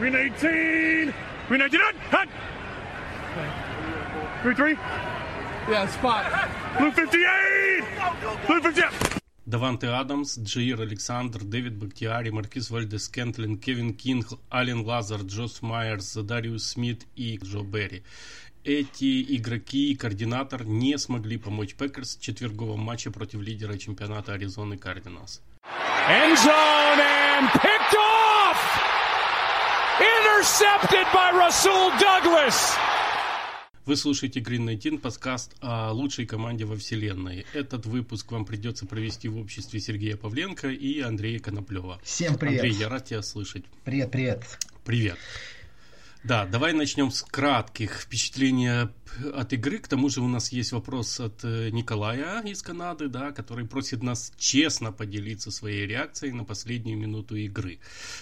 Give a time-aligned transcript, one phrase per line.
[0.00, 1.12] Green 18.
[1.46, 1.94] Green 19.
[2.10, 2.28] Hut.
[3.34, 3.48] Hut.
[4.42, 4.78] Green 3.
[5.68, 6.24] Yeah, spot.
[6.78, 7.84] Blue 58.
[8.46, 9.20] Blue 58.
[9.44, 16.14] Даванте Адамс, Джаир Александр, Дэвид Бактиари, Маркиз Вальдес Кентлин, Кевин Кинг, Ален Лазар, Джос Майерс,
[16.14, 18.02] Дариус Смит и Джо Берри.
[18.64, 24.78] Эти игроки и координатор не смогли помочь Пекерс в четверговом матче против лидера чемпионата Аризоны
[24.78, 25.42] Кардиналс.
[26.08, 27.99] End zone and picked off.
[30.00, 32.72] Intercepted by Rasul Douglas.
[33.84, 37.44] Вы слушаете Green 19, подкаст о лучшей команде во вселенной.
[37.52, 42.00] Этот выпуск вам придется провести в обществе Сергея Павленко и Андрея Коноплева.
[42.02, 42.62] Всем привет.
[42.62, 43.64] Андрей, я рад тебя слышать.
[43.84, 44.42] Привет, привет.
[44.86, 45.18] Привет.
[46.22, 48.90] Да, давай начнем с кратких впечатлений
[49.34, 49.78] от игры.
[49.78, 54.02] К тому же у нас есть вопрос от э, Николая из Канады, да, который просит
[54.02, 57.78] нас честно поделиться своей реакцией на последнюю минуту игры.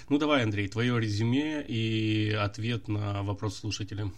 [0.09, 4.13] Ну давай, Андрей, твое резюме и ответ на вопрос слушателя.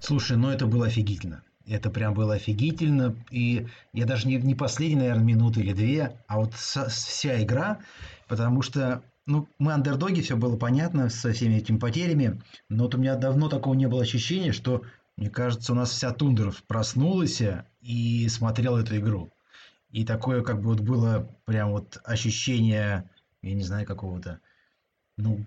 [0.00, 1.44] Слушай, ну это было офигительно.
[1.64, 3.14] Это прям было офигительно.
[3.30, 7.78] И я даже не, не последние, наверное, минуты или две, а вот со, вся игра,
[8.26, 12.98] потому что ну, мы андердоги, все было понятно со всеми этими потерями, но вот у
[12.98, 14.82] меня давно такого не было ощущения, что,
[15.16, 17.42] мне кажется, у нас вся тундра проснулась
[17.80, 19.32] и смотрела эту игру.
[19.90, 23.10] И такое как бы вот было прям вот ощущение,
[23.42, 24.40] я не знаю, какого-то,
[25.16, 25.44] ну,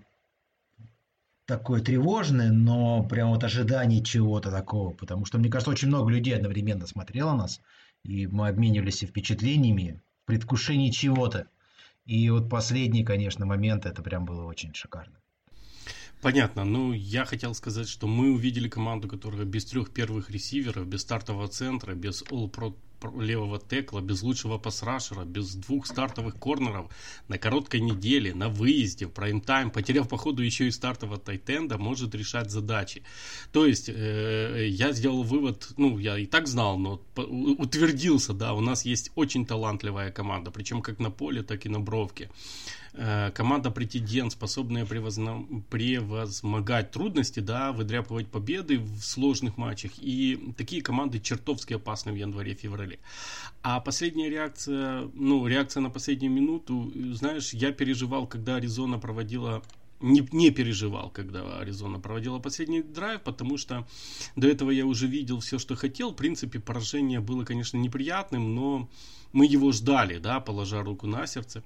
[1.46, 4.92] такое тревожное, но прям вот ожидание чего-то такого.
[4.92, 7.60] Потому что, мне кажется, очень много людей одновременно смотрело нас,
[8.04, 11.48] и мы обменивались впечатлениями в предвкушении чего-то.
[12.06, 15.20] И вот последний, конечно, момент, это прям было очень шикарно.
[16.22, 16.64] Понятно.
[16.64, 21.48] Ну, я хотел сказать, что мы увидели команду, которая без трех первых ресиверов, без стартового
[21.48, 22.74] центра, без all-pro
[23.18, 26.90] левого текла, без лучшего пасрашера, без двух стартовых корнеров
[27.28, 32.14] на короткой неделе, на выезде, в прайм-тайм, потеряв по ходу еще и стартового тайтенда, может
[32.14, 33.02] решать задачи.
[33.52, 38.60] То есть, э, я сделал вывод, ну, я и так знал, но утвердился, да, у
[38.60, 42.30] нас есть очень талантливая команда, причем как на поле, так и на бровке.
[42.98, 49.92] Э, команда претендент, способная превозмогать трудности, да, выдряпывать победы в сложных матчах.
[49.98, 52.98] И такие команды чертовски опасны в январе-феврале.
[53.62, 59.62] А последняя реакция, ну, реакция на последнюю минуту, знаешь, я переживал, когда Аризона проводила
[60.00, 63.86] не, не переживал, когда Аризона проводила последний драйв, потому что
[64.36, 66.12] до этого я уже видел все, что хотел.
[66.12, 68.88] В принципе, поражение было, конечно, неприятным, но
[69.32, 71.62] мы его ждали, да, положа руку на сердце.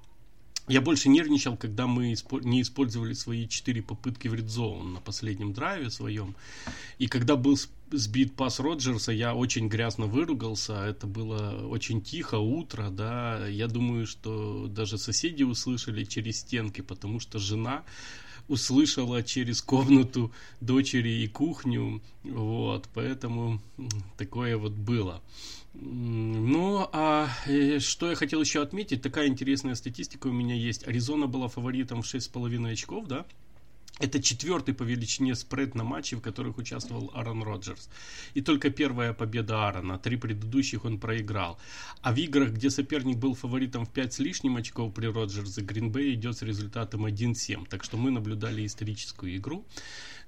[0.71, 5.91] Я больше нервничал, когда мы не использовали свои четыре попытки в редзоун на последнем драйве
[5.91, 6.37] своем.
[6.99, 7.59] И когда был
[7.91, 10.85] сбит пас Роджерса, я очень грязно выругался.
[10.85, 13.49] Это было очень тихо, утро, да.
[13.49, 17.83] Я думаю, что даже соседи услышали через стенки, потому что жена
[18.47, 22.01] услышала через комнату дочери и кухню.
[22.23, 23.61] Вот, поэтому
[24.17, 25.21] такое вот было.
[25.73, 27.29] Ну, а
[27.79, 30.87] что я хотел еще отметить, такая интересная статистика у меня есть.
[30.87, 33.25] Аризона была фаворитом в 6,5 очков, да?
[34.01, 37.91] Это четвертый по величине спред на матче, в которых участвовал Аарон Роджерс.
[38.33, 39.99] И только первая победа Аарона.
[39.99, 41.59] Три предыдущих он проиграл.
[42.01, 46.15] А в играх, где соперник был фаворитом в 5 с лишним очков при Роджерсе, Гринбей
[46.15, 47.67] идет с результатом 1-7.
[47.69, 49.67] Так что мы наблюдали историческую игру.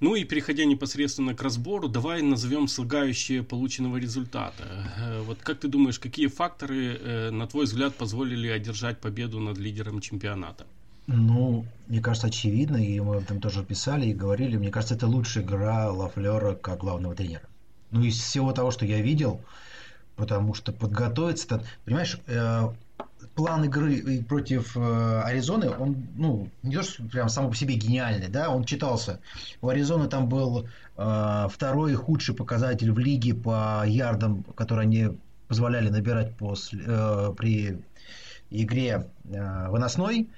[0.00, 4.64] Ну и переходя непосредственно к разбору, давай назовем слагающие полученного результата.
[4.98, 9.56] Э, вот как ты думаешь, какие факторы, э, на твой взгляд, позволили одержать победу над
[9.58, 10.66] лидером чемпионата?
[11.06, 15.44] Ну, мне кажется, очевидно, и мы там тоже писали и говорили, мне кажется, это лучшая
[15.44, 17.42] игра Лафлера как главного тренера.
[17.90, 19.40] Ну, из всего того, что я видел,
[20.16, 22.68] потому что подготовиться, понимаешь, э,
[23.34, 28.28] план игры против э, Аризоны, он, ну, не то, что прям сам по себе гениальный,
[28.28, 29.20] да, он читался.
[29.60, 35.88] У Аризоны там был э, второй худший показатель в лиге по ярдам, которые они позволяли
[35.88, 37.82] набирать после, э, при
[38.50, 40.28] игре э, выносной.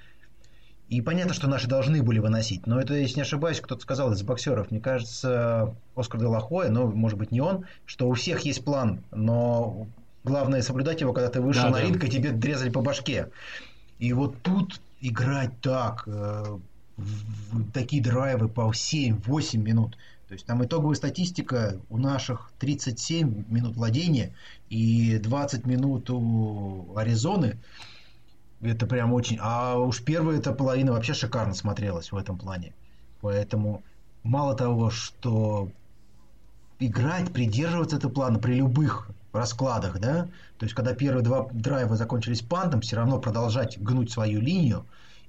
[0.88, 2.66] И понятно, что наши должны были выносить.
[2.66, 7.18] Но это, если не ошибаюсь, кто-то сказал из боксеров, мне кажется, Оскар Делахоя, но, может
[7.18, 9.86] быть, не он, что у всех есть план, но
[10.24, 11.82] Главное соблюдать его, когда ты вышел да, на да.
[11.82, 13.28] ринг, и тебе дрезали по башке.
[13.98, 16.58] И вот тут играть так, э,
[16.96, 19.98] в, такие драйвы по 7-8 минут.
[20.26, 24.32] То есть там итоговая статистика у наших 37 минут владения
[24.70, 27.58] и 20 минут у Аризоны.
[28.64, 29.38] Это прям очень...
[29.40, 32.72] А уж первая эта половина вообще шикарно смотрелась в этом плане.
[33.20, 33.82] Поэтому
[34.22, 35.68] мало того, что
[36.78, 40.28] играть, придерживаться этого плана при любых раскладах, да,
[40.58, 44.86] то есть когда первые два драйва закончились пантом, все равно продолжать гнуть свою линию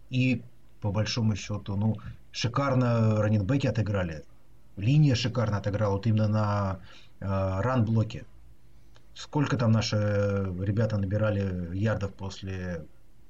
[0.10, 0.44] и
[0.82, 1.98] по большому счету, ну,
[2.32, 4.24] шикарно раненбеки отыграли.
[4.78, 6.80] Линия шикарно отыграла, вот именно на
[7.20, 8.26] э, ран-блоке.
[9.16, 9.96] Сколько там наши
[10.60, 12.86] ребята набирали ярдов после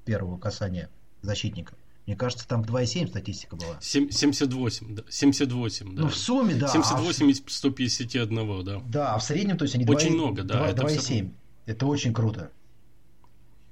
[0.06, 0.88] первого касания
[1.20, 1.74] защитника?
[2.06, 3.78] Мне кажется, там 2,7 статистика была.
[3.80, 5.02] 7, 78, да.
[5.08, 6.02] 78, да.
[6.02, 6.68] Ну, в сумме, да.
[6.68, 8.80] 78 а из 151, да.
[8.86, 10.70] Да, а в среднем, то есть они Очень 2, много, да.
[10.70, 11.32] 2,7.
[11.66, 12.52] Это очень круто.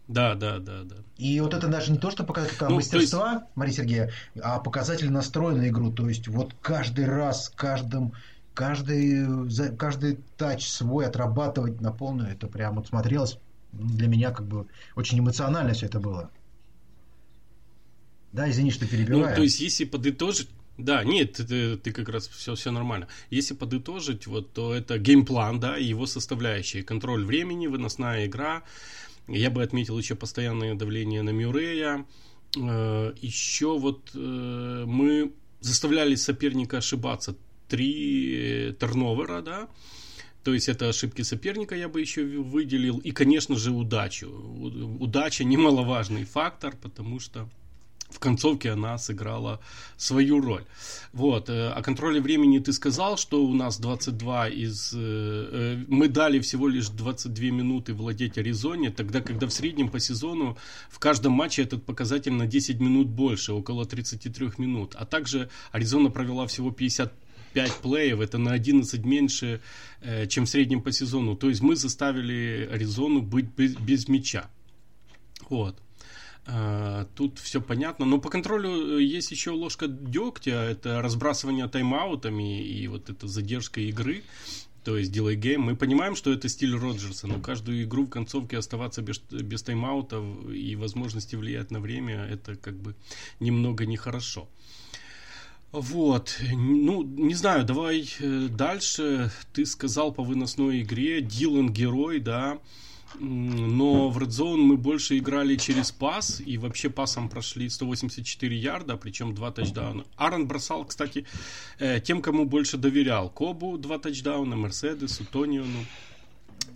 [0.09, 0.97] Да, да, да, да.
[1.17, 3.45] И вот это даже не то, что показатель ну, мастерства, есть...
[3.55, 5.93] Мария Сергеевна, а показатель настроя на игру.
[5.93, 8.13] То есть вот каждый раз, каждым,
[8.53, 9.47] каждый,
[9.77, 13.39] каждый тач свой отрабатывать на полную, это прям вот смотрелось
[13.79, 14.67] для меня как бы
[14.97, 16.31] очень эмоционально все это было.
[18.33, 19.29] Да, извини, что перебиваю.
[19.29, 23.07] Ну, то есть, если подытожить, да, нет, ты, ты как раз все, все нормально.
[23.31, 26.83] Если подытожить, вот, то это геймплан, да, его составляющие.
[26.83, 28.65] Контроль времени, выносная игра.
[29.29, 32.05] Я бы отметил еще постоянное давление на Мюррея.
[32.57, 37.37] Э, еще вот э, мы заставляли соперника ошибаться.
[37.69, 39.69] Три терновера, да,
[40.45, 42.99] то есть это ошибки соперника я бы еще выделил.
[42.99, 44.29] И, конечно же, удачу.
[45.01, 47.49] Удача немаловажный фактор, потому что
[48.11, 49.61] в концовке она сыграла
[49.97, 50.65] свою роль.
[51.13, 51.49] Вот.
[51.49, 54.93] Э, о контроле времени ты сказал, что у нас 22 из...
[54.95, 59.99] Э, э, мы дали всего лишь 22 минуты владеть Аризоне, тогда, когда в среднем по
[59.99, 60.57] сезону
[60.91, 64.95] в каждом матче этот показатель на 10 минут больше, около 33 минут.
[64.95, 67.24] А также Аризона провела всего 50
[67.55, 69.63] 5 плеев, это на 11 меньше,
[70.29, 71.37] чем в среднем по сезону.
[71.37, 74.51] То есть мы заставили Аризону быть без, без мяча.
[75.49, 75.81] Вот.
[76.47, 78.05] А, тут все понятно.
[78.05, 80.63] Но по контролю э, есть еще ложка дегтя.
[80.63, 84.23] Это разбрасывание тайм-аутами и вот эта задержка игры.
[84.85, 85.63] То есть делай гейм.
[85.63, 90.23] Мы понимаем, что это стиль Роджерса, но каждую игру в концовке оставаться без, без тайм-аута
[90.53, 92.95] и возможности влиять на время, это как бы
[93.41, 94.47] немного нехорошо.
[95.77, 99.33] Вот, ну, не знаю, давай э, дальше.
[99.53, 102.61] Ты сказал по выносной игре, Дилан герой, да,
[103.19, 108.97] но в Red Zone мы больше играли через пас, и вообще пасом прошли 184 ярда,
[108.97, 110.05] причем два тачдауна.
[110.15, 111.27] Аарон бросал, кстати,
[111.81, 113.29] э, тем, кому больше доверял.
[113.29, 115.87] Кобу два тачдауна, Мерседесу, Тониону.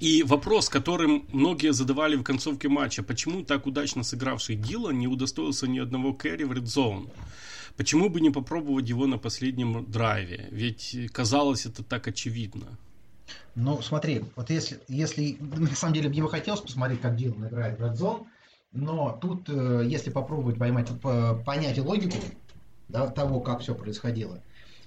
[0.01, 5.69] И вопрос, которым многие задавали в концовке матча, почему так удачно сыгравший Дила не удостоился
[5.69, 7.09] ни одного кэрри в Red Zone?
[7.79, 10.49] Почему бы не попробовать его на последнем драйве?
[10.51, 12.77] Ведь казалось это так очевидно.
[13.55, 17.79] Ну, смотри, вот если, если на самом деле мне бы хотелось посмотреть, как Дилан играет
[17.79, 18.27] в Red Zone,
[18.73, 20.89] но тут, э, если попробовать поймать,
[21.47, 22.17] понять логику
[22.89, 24.43] да, того, как все происходило,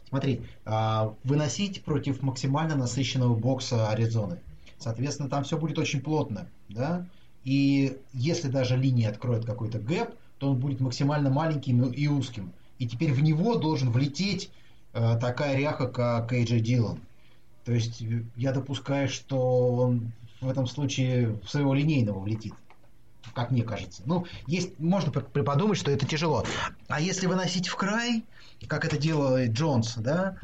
[0.09, 4.41] смотри, а, выносить против максимально насыщенного бокса Аризоны.
[4.79, 7.07] Соответственно, там все будет очень плотно, да,
[7.45, 10.09] и если даже линия откроет какой-то гэп,
[10.39, 12.51] то он будет максимально маленьким и узким.
[12.81, 14.49] И теперь в него должен влететь
[14.93, 16.99] э, такая ряха, как Эйджи Дилан.
[17.63, 18.03] То есть
[18.35, 20.11] я допускаю, что он
[20.41, 22.55] в этом случае в своего линейного влетит.
[23.35, 24.01] Как мне кажется.
[24.07, 26.43] Ну, есть, можно приподумать, что это тяжело.
[26.87, 28.25] А если выносить в край,
[28.65, 30.37] как это делает Джонс, да,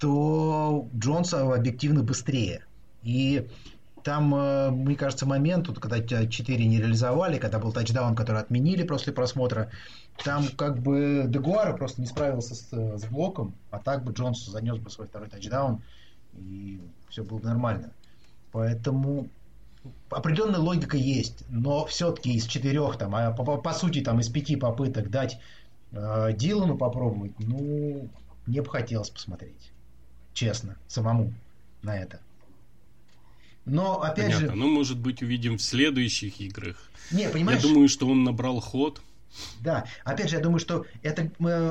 [0.00, 2.64] то Джонс объективно быстрее.
[3.04, 3.46] И
[4.04, 8.82] там, э, мне кажется, момент, вот, когда 4 не реализовали, когда был тачдаун, который отменили
[8.82, 9.70] после просмотра,
[10.22, 14.76] там как бы Дегуара просто не справился с, с блоком, а так бы Джонс занес
[14.76, 15.82] бы свой второй тачдаун
[16.34, 17.92] и все было нормально.
[18.52, 19.28] Поэтому
[20.10, 24.56] определенная логика есть, но все-таки из четырех, там, а по, по сути, там, из пяти
[24.56, 25.38] попыток дать
[25.92, 28.08] э, Дилану попробовать, ну,
[28.46, 29.72] мне бы хотелось посмотреть.
[30.34, 31.32] Честно, самому
[31.82, 32.20] на это.
[33.66, 34.48] Но, опять Понятно.
[34.48, 34.54] же...
[34.54, 36.76] Ну, может быть, увидим в следующих играх.
[37.10, 37.62] Не, понимаешь...
[37.62, 39.00] Я думаю, что он набрал ход.
[39.60, 41.22] Да, опять же, я думаю, что это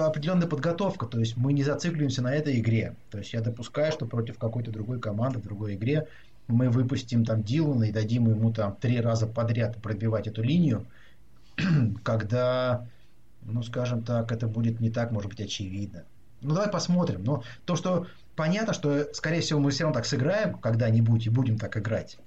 [0.06, 2.96] определенная подготовка, то есть мы не зацикливаемся на этой игре.
[3.10, 6.08] То есть я допускаю, что против какой-то другой команды, в другой игре
[6.48, 10.86] мы выпустим там Дилана и дадим ему там три раза подряд пробивать эту линию,
[12.04, 12.86] когда,
[13.44, 16.04] ну, скажем так, это будет не так, может быть, очевидно.
[16.42, 17.24] Ну, давай посмотрим.
[17.24, 21.58] Но то, что понятно, что, скорее всего, мы все равно так сыграем когда-нибудь и будем
[21.58, 22.18] так играть.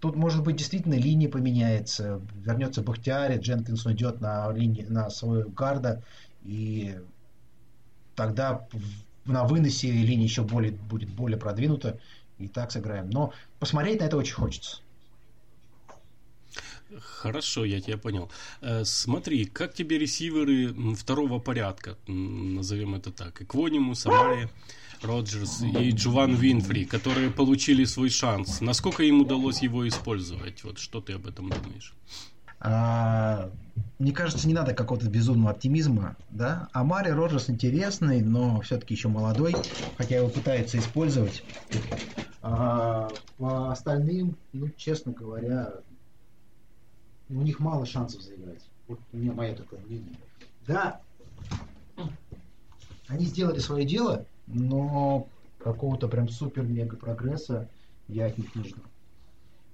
[0.00, 6.02] Тут, может быть, действительно линия поменяется, вернется Бахтиари, Дженкинс уйдет на, линии, на свою гарда,
[6.44, 6.96] и
[8.14, 8.66] тогда
[9.24, 11.98] на выносе линия еще более, будет более продвинута,
[12.38, 13.10] и так сыграем.
[13.10, 14.78] Но посмотреть на это очень хочется.
[17.00, 18.30] Хорошо, я тебя понял.
[18.62, 24.48] Э, смотри, как тебе ресиверы второго порядка, назовем это так, Эквониму, Самари,
[25.02, 28.60] Роджерс и Джован Винфри, которые получили свой шанс.
[28.60, 30.64] Насколько им удалось его использовать?
[30.64, 31.94] Вот что ты об этом думаешь?
[32.60, 33.50] А,
[33.98, 36.68] мне кажется, не надо какого-то безумного оптимизма, да.
[36.72, 39.54] А Мари Роджерс интересный, но все-таки еще молодой,
[39.96, 41.44] хотя его пытаются использовать.
[42.42, 45.74] А по остальным, ну, честно говоря,
[47.28, 48.64] у них мало шансов заиграть.
[48.88, 50.16] Вот у меня мое такое мнение.
[50.66, 51.00] Да,
[53.06, 55.28] они сделали свое дело, но
[55.58, 57.68] какого-то прям супер-мега прогресса
[58.08, 58.80] я от них не жду.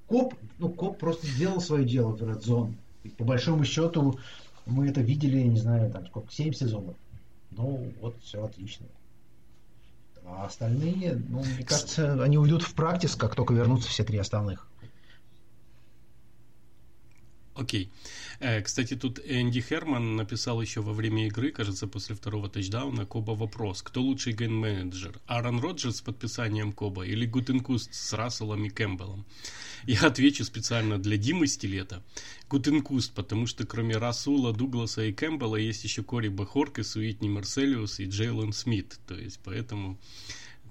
[0.06, 2.74] Коп, ну, Коп просто сделал свое дело в Red Zone.
[3.04, 4.18] И по большому счету
[4.66, 6.96] мы это видели, не знаю, там сколько, 7 сезонов.
[7.50, 8.86] Ну, вот все отлично.
[10.26, 14.66] А остальные, ну, мне кажется, они уйдут в practice, как только вернутся все три остальных.
[17.54, 17.92] Окей.
[18.40, 23.32] Э, кстати, тут Энди Херман написал еще во время игры, кажется, после второго тачдауна, Кобба
[23.32, 23.82] вопрос.
[23.82, 25.20] Кто лучший ген-менеджер?
[25.26, 29.25] Аарон Роджерс с подписанием Кобба или Гутекунст с Расулом и Кэмпбеллом?
[29.87, 32.02] Я отвечу специально для Димы Стилета.
[32.50, 38.06] Гутекунст, потому что кроме Расула, Дугласа и Кэмпбелла есть еще Кори Бахоркис, Уитни Марселиус и
[38.06, 38.99] Джейлон Смит.
[39.06, 39.99] То есть, поэтому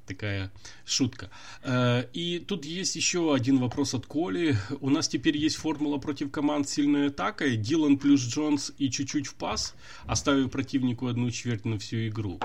[0.05, 0.51] такая
[0.85, 1.29] шутка.
[1.63, 4.57] Э, и тут есть еще один вопрос от Коли.
[4.81, 7.57] У нас теперь есть формула против команд сильной атакой.
[7.57, 12.39] Дилан плюс Джонс и чуть-чуть в пас, оставив противнику одну четверть на всю игру.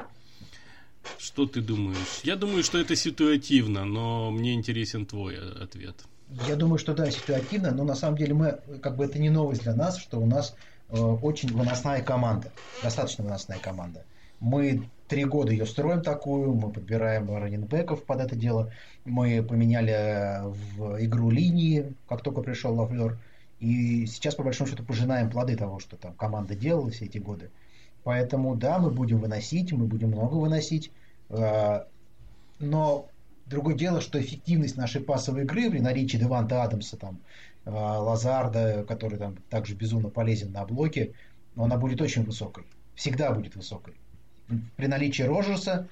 [1.18, 2.20] Что ты думаешь?
[2.22, 6.04] Я думаю, что это ситуативно, но мне интересен твой ответ.
[6.46, 9.62] Я думаю, что да, ситуативно, но на самом деле мы, как бы это не новость
[9.62, 10.54] для нас, что у нас
[10.90, 14.04] э, очень выносная команда, достаточно выносная команда.
[14.38, 18.70] Мы три года ее строим такую, мы подбираем раненбеков под это дело,
[19.04, 23.18] мы поменяли в игру линии, как только пришел Лавлер,
[23.58, 27.50] и сейчас, по большому счету, пожинаем плоды того, что там команда делала все эти годы.
[28.04, 30.92] Поэтому, да, мы будем выносить, мы будем много выносить,
[31.30, 31.84] э,
[32.60, 33.08] но
[33.46, 37.18] другое дело, что эффективность нашей пасовой игры при наличии Деванта Адамса, там,
[37.64, 41.12] э, Лазарда, который там также безумно полезен на блоке,
[41.56, 42.64] она будет очень высокой.
[42.94, 43.94] Всегда будет высокой
[44.76, 45.88] при наличии Роджерса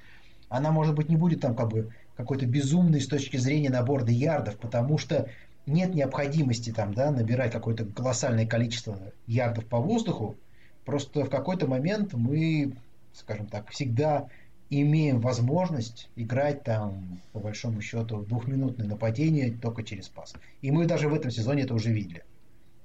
[0.48, 4.56] она, может быть, не будет там как бы какой-то безумной с точки зрения набора ярдов,
[4.56, 5.28] потому что
[5.66, 10.36] нет необходимости там, да, набирать какое-то колоссальное количество ярдов по воздуху.
[10.84, 12.72] Просто в какой-то момент мы,
[13.12, 14.28] скажем так, всегда
[14.70, 20.34] имеем возможность играть там, по большому счету, двухминутное нападение только через пас.
[20.62, 22.24] И мы даже в этом сезоне это уже видели.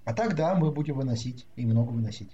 [0.03, 2.31] А так, да, мы будем выносить и много выносить.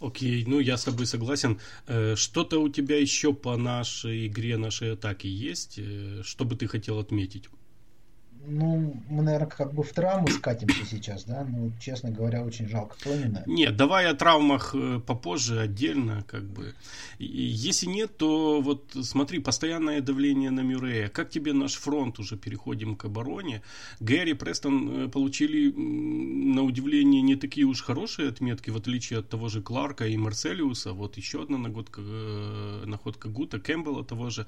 [0.00, 1.60] Окей, ну я с тобой согласен.
[1.86, 6.66] Э, что-то у тебя еще по нашей игре, нашей атаке есть, э, что бы ты
[6.66, 7.48] хотел отметить?
[8.50, 11.44] Ну, мы, наверное, как бы в травму скатимся сейчас, да?
[11.44, 13.42] Ну, честно говоря, очень жалко Тонина.
[13.46, 16.74] Нет, давай о травмах э, попозже, отдельно, как бы.
[17.18, 21.08] Если нет, то вот смотри, постоянное давление на Мюррея.
[21.08, 22.18] Как тебе наш фронт?
[22.18, 23.62] Уже переходим к обороне.
[24.00, 29.48] Гэри, Престон э, получили, на удивление, не такие уж хорошие отметки, в отличие от того
[29.48, 30.92] же Кларка и Марселиуса.
[30.92, 34.46] Вот еще одна находка, э, находка Гута, Кэмпбелла того же.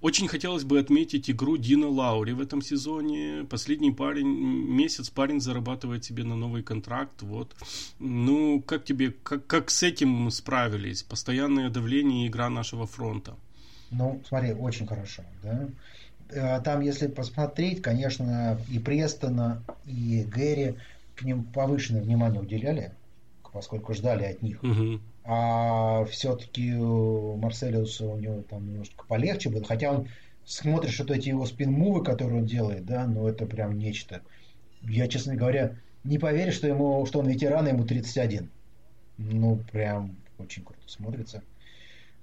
[0.00, 6.04] Очень хотелось бы отметить игру Дина Лаури в этом сезоне последний парень, месяц парень зарабатывает
[6.04, 7.54] себе на новый контракт, вот.
[7.98, 11.02] Ну, как тебе, как, как с этим справились?
[11.02, 13.36] Постоянное давление и игра нашего фронта.
[13.90, 15.68] Ну, смотри, очень хорошо, да.
[16.30, 20.76] Э, там, если посмотреть, конечно, и Престона, и Гэри
[21.14, 22.92] к ним повышенное внимание уделяли,
[23.52, 24.62] поскольку ждали от них.
[24.62, 25.00] Угу.
[25.24, 30.08] А все-таки Марселиуса у него там немножко полегче было, хотя он
[30.44, 34.22] смотришь вот эти его спин-мувы, которые он делает, да, ну это прям нечто.
[34.82, 38.50] Я, честно говоря, не поверю, что, ему, что он ветеран, ему 31.
[39.18, 41.42] Ну, прям очень круто смотрится.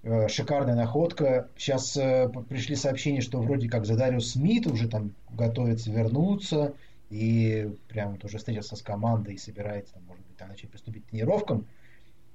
[0.04, 1.50] Э, шикарная находка.
[1.58, 6.74] Сейчас э, пришли сообщения, что вроде как Задариус Смит уже там готовится вернуться.
[7.10, 11.10] И прям вот уже встретился с командой и собирается, может быть, там начать приступить к
[11.10, 11.66] тренировкам.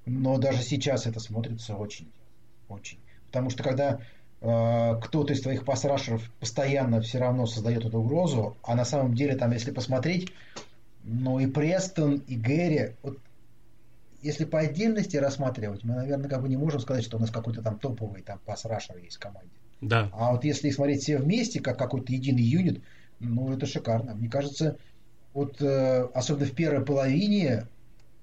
[0.04, 2.10] Но даже сейчас это смотрится очень,
[2.68, 2.98] очень.
[3.26, 4.00] Потому что когда
[4.44, 9.52] кто-то из твоих пасрашеров постоянно все равно создает эту угрозу, а на самом деле там,
[9.52, 10.32] если посмотреть,
[11.02, 13.18] ну и Престон, и Гэри, вот
[14.20, 17.62] если по отдельности рассматривать, мы, наверное, как бы не можем сказать, что у нас какой-то
[17.62, 19.50] там топовый там пас-рашер есть в команде.
[19.80, 20.10] Да.
[20.12, 22.82] А вот если смотреть все вместе, как какой-то единый юнит,
[23.20, 24.14] ну это шикарно.
[24.14, 24.76] Мне кажется,
[25.34, 27.66] вот э, особенно в первой половине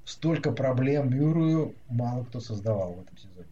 [0.05, 3.47] столько проблем Мюррею мало кто создавал в этом сезоне.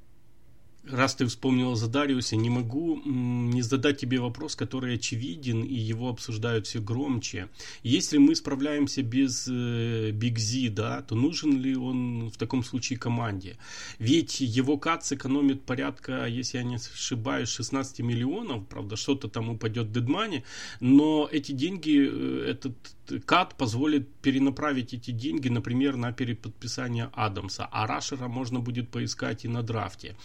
[0.84, 6.10] Раз ты вспомнила за Дариуса, не могу не задать тебе вопрос, который очевиден, и его
[6.10, 7.50] обсуждают все громче.
[7.84, 13.00] Если мы справляемся без э, Биг Зи, да, то нужен ли он в таком случае
[13.00, 13.58] команде?
[14.00, 19.88] Ведь его кац экономит порядка, если я не ошибаюсь, 16 миллионов, правда, что-то там упадет
[19.88, 20.44] в дедмане,
[20.80, 22.76] но эти деньги, э, этот
[23.26, 29.48] кат позволит перенаправить эти деньги, например, на переподписание Адамса, а Рашера можно будет поискать и
[29.48, 30.16] на драфте.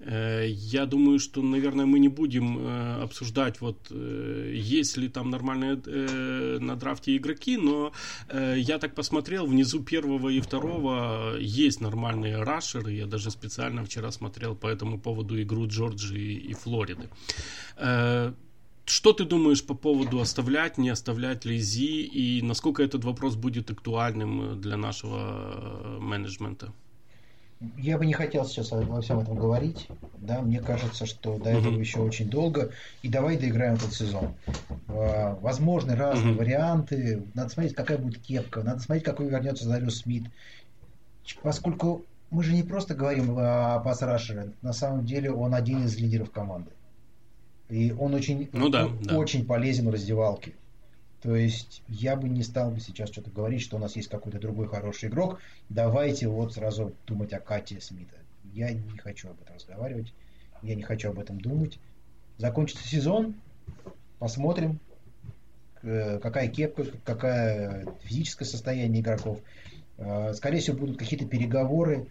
[0.00, 5.30] Э, я думаю, что, наверное, мы не будем э, обсуждать, вот, э, есть ли там
[5.30, 5.72] нормальные
[6.60, 7.92] на драфте игроки, но
[8.56, 12.92] я так посмотрел, внизу первого и второго есть нормальные рашеры.
[12.92, 17.08] Я даже специально вчера смотрел по этому поводу игру Джорджии и Флориды.
[18.84, 24.60] Что ты думаешь по поводу оставлять, не оставлять Лизи и насколько этот вопрос будет актуальным
[24.60, 26.72] для нашего менеджмента?
[27.76, 29.88] Я бы не хотел сейчас во всем этом говорить.
[30.18, 31.80] Да, мне кажется, что до этого mm-hmm.
[31.80, 32.72] еще очень долго.
[33.02, 34.34] И давай доиграем этот сезон.
[34.88, 36.38] А, возможны разные mm-hmm.
[36.38, 37.22] варианты.
[37.34, 38.62] Надо смотреть, какая будет кепка.
[38.62, 40.24] Надо смотреть, какой вернется Зариус Смит.
[41.42, 44.52] Поскольку мы же не просто говорим о пас-рашере.
[44.62, 46.70] На самом деле он один из лидеров команды.
[47.72, 49.16] И он очень, ну, да, он, да.
[49.16, 50.52] очень полезен в раздевалке.
[51.22, 54.38] То есть я бы не стал бы сейчас что-то говорить, что у нас есть какой-то
[54.38, 55.40] другой хороший игрок.
[55.70, 58.16] Давайте вот сразу думать о Кате Смита.
[58.52, 60.12] Я не хочу об этом разговаривать.
[60.60, 61.78] Я не хочу об этом думать.
[62.36, 63.36] Закончится сезон.
[64.18, 64.78] Посмотрим,
[65.80, 69.40] э, какая кепка, какое физическое состояние игроков.
[69.96, 72.06] Э, скорее всего, будут какие-то переговоры.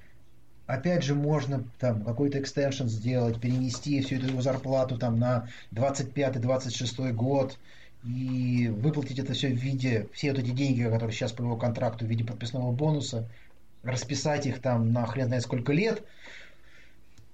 [0.71, 7.11] Опять же, можно там какой-то экстеншн сделать, перенести всю эту его зарплату там на 25-26
[7.11, 7.57] год
[8.05, 12.05] и выплатить это все в виде, все вот эти деньги, которые сейчас по его контракту
[12.05, 13.27] в виде подписного бонуса,
[13.83, 16.03] расписать их там на хрен знает сколько лет,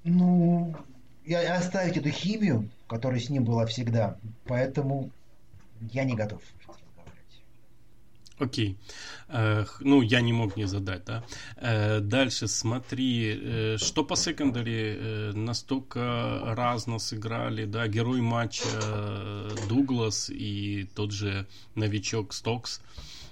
[0.04, 0.76] ну,
[1.24, 4.18] и оставить эту химию, которая с ним была всегда.
[4.48, 5.12] Поэтому
[5.92, 6.42] я не готов.
[8.40, 8.78] Окей.
[9.30, 11.24] Э, ну, я не мог не задать, да.
[11.56, 18.68] Э, дальше смотри, э, что по секондаре настолько разно сыграли, да, герой матча
[19.68, 22.82] Дуглас и тот же новичок Стокс.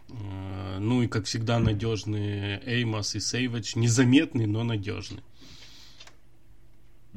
[0.07, 3.75] Ну и, как всегда, надежные Эймос и Сейвач.
[3.75, 5.23] Незаметный, но надежный.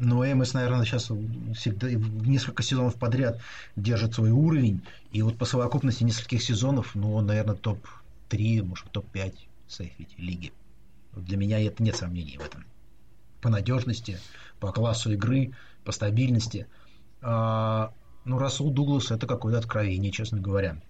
[0.00, 1.10] Но Эмос, наверное, сейчас
[1.56, 3.40] всегда, несколько сезонов подряд
[3.74, 4.82] держит свой уровень.
[5.10, 9.34] И вот по совокупности нескольких сезонов, ну, он, наверное, топ-3, может, топ-5
[9.66, 10.52] сейфити лиги.
[11.16, 12.64] Для меня это нет сомнений в этом.
[13.40, 14.18] По надежности,
[14.60, 15.52] по классу игры,
[15.84, 16.66] по стабильности.
[17.20, 17.92] А,
[18.24, 20.80] ну, Расул Дуглас это какое-то откровение, честно говоря.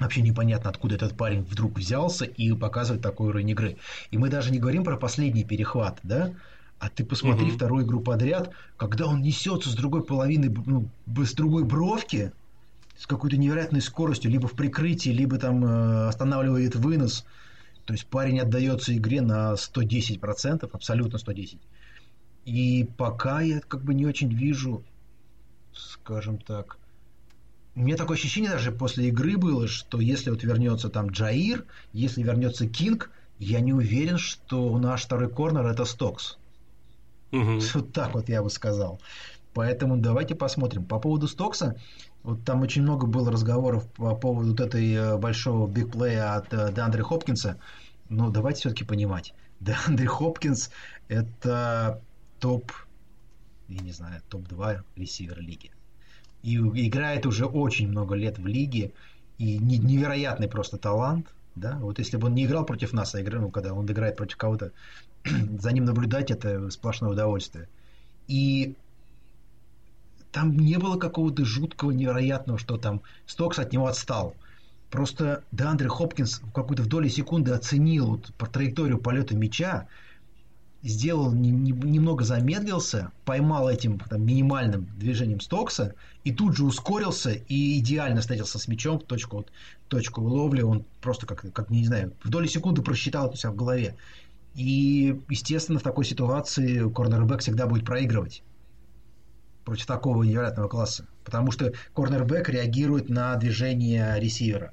[0.00, 3.76] Вообще непонятно, откуда этот парень вдруг взялся и показывает такой уровень игры.
[4.10, 6.32] И мы даже не говорим про последний перехват, да?
[6.80, 7.56] А ты посмотри угу.
[7.56, 12.32] вторую игру подряд, когда он несется с другой половины, ну, с другой бровки,
[12.96, 17.26] с какой-то невероятной скоростью, либо в прикрытии, либо там э, останавливает вынос.
[17.84, 21.58] То есть парень отдается игре на 110%, абсолютно 110%.
[22.46, 24.82] И пока я как бы не очень вижу,
[25.74, 26.78] скажем так,
[27.74, 32.22] у меня такое ощущение даже после игры было, что если вот вернется там Джаир, если
[32.22, 36.38] вернется Кинг, я не уверен, что наш второй корнер это Стокс.
[37.32, 37.60] Угу.
[37.74, 39.00] Вот так вот я бы сказал.
[39.54, 40.84] Поэтому давайте посмотрим.
[40.84, 41.76] По поводу Стокса,
[42.22, 46.72] вот там очень много было разговоров по поводу вот этой э, большого бигплея от э,
[46.72, 47.58] Деандре Хопкинса.
[48.08, 49.34] Но давайте все-таки понимать.
[49.60, 50.70] Деандре Хопкинс
[51.08, 52.00] это
[52.38, 52.72] топ,
[53.68, 55.70] я не знаю, топ-2 ресивер лиги.
[56.42, 58.92] И играет уже очень много лет в лиге.
[59.38, 61.26] И невероятный просто талант.
[61.56, 61.78] Да?
[61.80, 64.36] Вот если бы он не играл против нас, а играл, ну, когда он играет против
[64.36, 64.72] кого-то
[65.58, 67.68] за ним наблюдать это сплошное удовольствие.
[68.28, 68.74] И
[70.32, 74.34] там не было какого-то жуткого, невероятного, что там Стокс от него отстал.
[74.90, 79.86] Просто Деандре Хопкинс в какую-то в доли секунды оценил вот по траекторию полета мяча,
[80.82, 87.30] сделал не, не, немного замедлился, поймал этим там, минимальным движением Стокса и тут же ускорился
[87.30, 89.52] и идеально встретился с мячом в точку, вот,
[89.88, 90.62] точку ловли.
[90.62, 93.96] Он просто как, как не знаю, в доли секунды просчитал это у себя в голове.
[94.54, 98.42] И, естественно, в такой ситуации корнербэк всегда будет проигрывать
[99.64, 101.06] против такого невероятного класса.
[101.24, 104.72] Потому что корнербэк реагирует на движение ресивера.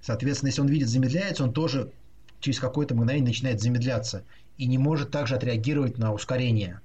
[0.00, 1.92] Соответственно, если он видит замедляется, он тоже
[2.40, 4.24] через какое-то мгновение начинает замедляться
[4.56, 6.80] и не может также отреагировать на ускорение.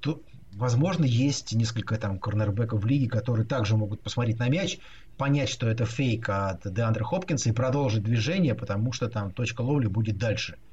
[0.00, 0.20] То,
[0.52, 4.78] возможно, есть несколько там корнербеков в лиге, которые также могут посмотреть на мяч,
[5.16, 9.86] понять, что это фейк от Деандра Хопкинса и продолжить движение, потому что там точка ловли
[9.86, 10.58] будет дальше–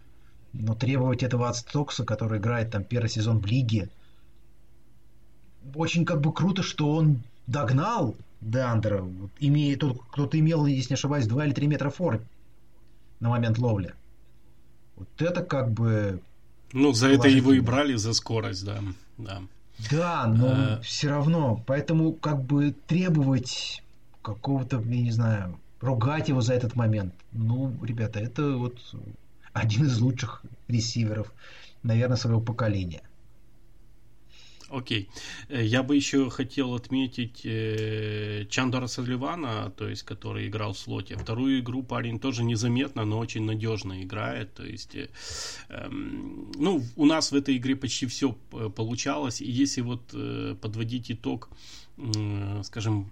[0.54, 3.90] но требовать этого от Стокса, который играет там первый сезон в лиге,
[5.76, 10.96] очень как бы круто, что он догнал Деандера, вот, имея, тот, кто-то имел, если не
[10.96, 12.22] ошибаюсь, 2 или 3 метра фор
[13.20, 13.94] на момент ловли.
[14.96, 16.20] Вот это как бы...
[16.74, 18.80] Ну, за это его и брали, за скорость, да.
[19.18, 19.42] Да,
[19.92, 20.82] да но а...
[20.82, 21.64] все равно.
[21.68, 23.84] Поэтому как бы требовать
[24.22, 27.14] какого-то, я не знаю, ругать его за этот момент.
[27.32, 28.78] Ну, ребята, это вот
[29.54, 31.34] один из лучших ресиверов,
[31.84, 33.02] наверное, своего поколения.
[34.72, 35.10] Окей.
[35.50, 41.18] Э, я бы еще хотел отметить э, Чандора Саливана, то есть, который играл в слоте.
[41.18, 44.54] Вторую игру парень тоже незаметно, но очень надежно играет.
[44.54, 45.10] То есть, э,
[45.70, 49.42] э, ну, у нас в этой игре почти все э, получалось.
[49.42, 51.50] И если вот э, подводить итог,
[51.98, 53.10] э, скажем,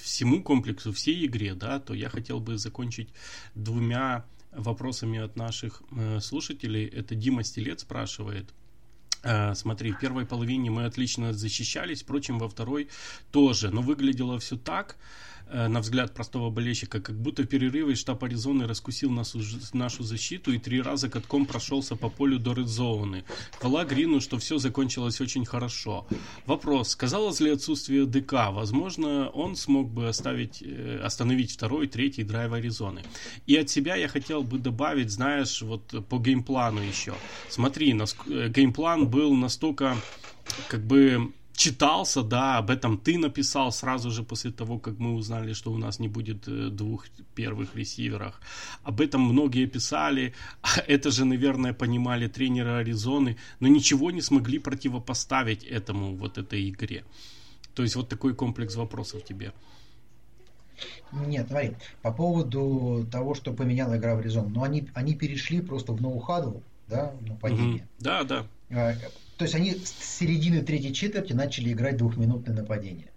[0.00, 3.08] всему комплексу, всей игре, да, то я хотел бы закончить
[3.56, 6.86] двумя вопросами от наших э, слушателей.
[6.86, 8.50] Это Дима Стилет спрашивает–
[9.22, 12.88] Э, смотри, в первой половине мы отлично защищались, впрочем, во второй
[13.30, 13.70] тоже.
[13.70, 14.96] Но выглядело все так,
[15.52, 19.40] на взгляд простого болельщика, как будто в перерыве штаб Аризоны раскусил нашу,
[19.72, 23.24] нашу защиту и три раза катком прошелся по полю до редзоны.
[23.58, 26.06] Хвала Грину, что все закончилось очень хорошо.
[26.46, 28.50] Вопрос, сказалось ли отсутствие ДК?
[28.50, 33.02] Возможно, он смог бы оставить, э, остановить второй, третий драйв Аризоны.
[33.46, 37.14] И от себя я хотел бы добавить, знаешь, вот по геймплану еще.
[37.48, 39.96] Смотри, э, геймплан был настолько
[40.68, 45.52] как бы читался, да, об этом ты написал сразу же после того, как мы узнали,
[45.52, 48.40] что у нас не будет э, двух первых ресиверов.
[48.82, 50.32] Об этом многие писали,
[50.88, 57.04] это же, наверное, понимали тренеры Аризоны, но ничего не смогли противопоставить этому, вот этой игре.
[57.74, 59.52] То есть вот такой комплекс вопросов тебе.
[61.12, 65.92] Нет, смотри, по поводу того, что поменяла игра в Аризону, ну они, они перешли просто
[65.92, 67.82] в ноу-хадл, да, нападение.
[67.82, 67.88] Угу.
[67.98, 68.46] Да, да.
[69.40, 73.10] А, то есть они с середины третьей четверти начали играть двухминутное нападение.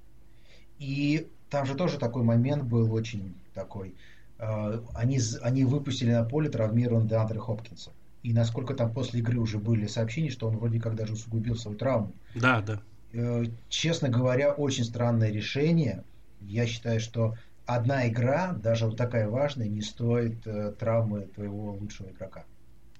[0.79, 3.93] И там же тоже такой момент был очень такой.
[4.39, 7.91] Э, они, они выпустили на поле травмированного Деандре Хопкинса.
[8.23, 11.77] И насколько там после игры уже были сообщения, что он вроде как даже усугубил свою
[11.77, 12.13] травму.
[12.35, 12.81] Да, да.
[13.11, 16.05] Э, честно говоря, очень странное решение.
[16.39, 22.09] Я считаю, что одна игра, даже вот такая важная, не стоит э, травмы твоего лучшего
[22.11, 22.45] игрока.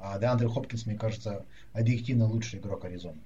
[0.06, 3.22] А Деандре Хопкинс, мне кажется, объективно лучший игрок Аризоны.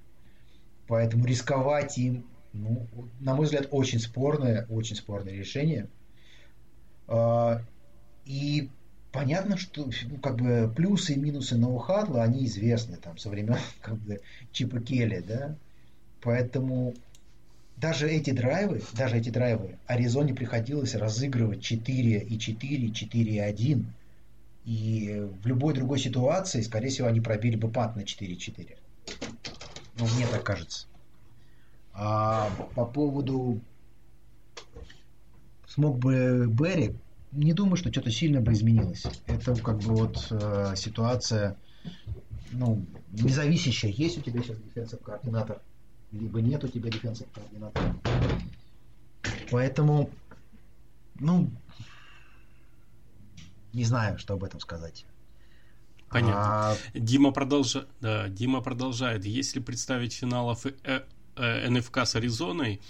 [0.87, 2.85] Поэтому рисковать им, ну,
[3.19, 5.87] на мой взгляд, очень спорное, очень спорное решение.
[7.07, 7.63] А,
[8.25, 8.69] и
[9.11, 13.97] понятно, что ну, как бы плюсы и минусы ноу-хадла, они известны там со времен как
[13.97, 15.55] бы Чипа Келли, да.
[16.21, 16.93] Поэтому
[17.75, 23.93] даже эти драйвы, даже эти драйвы Аризоне приходилось разыгрывать 4 и 4, 4 и 1.
[24.67, 28.77] И в любой другой ситуации, скорее всего, они пробили бы пат на 4-4.
[29.97, 30.87] Ну, мне так кажется.
[31.93, 33.61] А по поводу
[35.69, 36.95] смог бы Берри,
[37.31, 39.05] не думаю, что что-то сильно бы изменилось.
[39.25, 41.55] Это как бы вот э, ситуация,
[42.51, 43.93] ну, независящая.
[43.93, 45.61] Есть у тебя сейчас дефенсив координатор,
[46.11, 47.95] либо нет у тебя дефенсив координатора.
[49.49, 50.09] Поэтому,
[51.21, 51.49] ну,
[53.73, 55.05] не знаю, что об этом сказать.
[56.09, 56.71] Понятно.
[56.71, 56.77] А...
[56.93, 57.87] Дима, продолжа...
[58.01, 59.25] да, Дима продолжает.
[59.25, 61.03] Если представить финалов э,
[61.35, 62.81] э, НФК с Аризоной,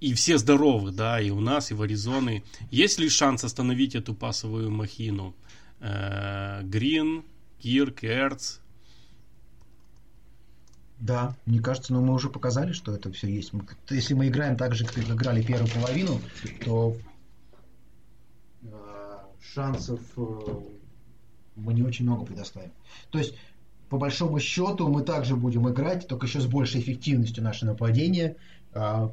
[0.00, 4.14] и все здоровы, да, и у нас, и в Аризоне, есть ли шанс остановить эту
[4.14, 5.34] пасовую махину?
[5.80, 7.24] Э, Грин,
[7.58, 8.58] Кирк, Эрц.
[11.00, 13.52] Да, мне кажется, но ну, мы уже показали, что это все есть.
[13.88, 16.20] Если мы играем так же, как играли первую половину,
[16.64, 16.96] то
[19.40, 20.22] шансов э,
[21.56, 22.72] мы не очень много предоставим.
[23.10, 23.34] То есть,
[23.88, 28.36] по большому счету, мы также будем играть, только еще с большей эффективностью наше нападение.
[28.74, 29.12] А,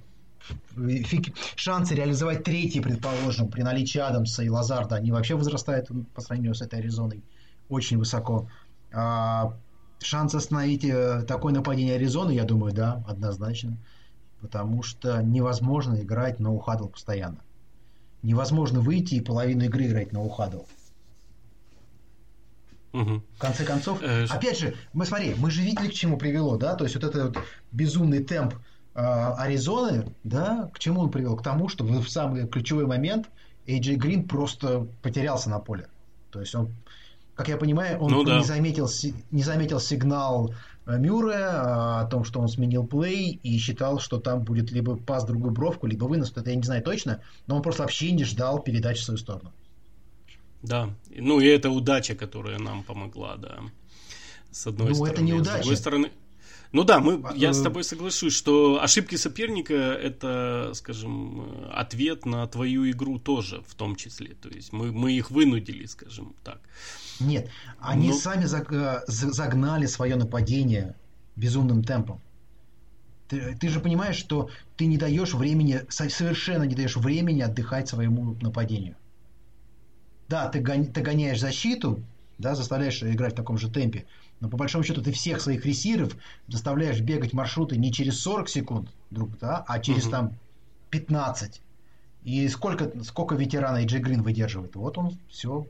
[1.55, 6.61] шансы реализовать третий, предположим, при наличии Адамса и Лазарда, они вообще возрастают по сравнению с
[6.61, 7.23] этой Аризоной
[7.69, 8.49] очень высоко.
[8.93, 9.57] А,
[9.99, 13.77] шанс остановить э, такое нападение Аризоны, я думаю, да, однозначно.
[14.41, 17.39] Потому что невозможно играть ноу-хадл постоянно
[18.25, 20.65] невозможно выйти и половину игры играть на ухадл.
[22.93, 23.21] Угу.
[23.35, 26.75] В конце концов, э, опять же, мы смотри, мы же видели, к чему привело, да,
[26.75, 28.53] то есть вот этот вот безумный темп
[28.95, 31.35] э, Аризоны, да, к чему он привел?
[31.35, 33.29] К тому, что в самый ключевой момент
[33.67, 35.87] Эйджей Грин просто потерялся на поле.
[36.31, 36.73] То есть он,
[37.35, 38.37] как я понимаю, он ну, да.
[38.37, 38.89] не, заметил,
[39.31, 40.53] не заметил сигнал
[40.85, 45.25] Мюррея а, о том, что он сменил плей и считал, что там будет либо пас
[45.25, 46.31] другую бровку, либо вынос.
[46.35, 49.51] Это я не знаю точно, но он просто вообще не ждал передачи в свою сторону.
[50.61, 53.59] Да, ну и это удача, которая нам помогла, да.
[54.51, 55.13] С одной ну, стороны.
[55.13, 55.57] это не удача.
[55.57, 56.11] С другой стороны,
[56.75, 62.91] Ну да, мы, я с тобой соглашусь, что ошибки соперника это, скажем, ответ на твою
[62.91, 64.33] игру тоже в том числе.
[64.33, 66.59] То есть мы, мы их вынудили, скажем так.
[67.21, 68.13] Нет, они Но...
[68.15, 68.43] сами
[69.07, 70.97] загнали свое нападение
[71.37, 72.19] безумным темпом.
[73.29, 78.35] Ты, ты же понимаешь, что ты не даешь времени, совершенно не даешь времени отдыхать своему
[78.41, 78.97] нападению.
[80.27, 82.03] Да, ты, гон, ты гоняешь защиту,
[82.37, 84.07] да, заставляешь играть в таком же темпе,
[84.39, 86.15] но по большому счету ты всех своих ресиров
[86.47, 90.11] заставляешь бегать маршруты не через 40 секунд, друг, да, а через угу.
[90.11, 90.33] там
[90.89, 91.61] 15.
[92.23, 94.75] И сколько, сколько ветерана Эйджей Грин выдерживает?
[94.75, 95.67] Вот он все.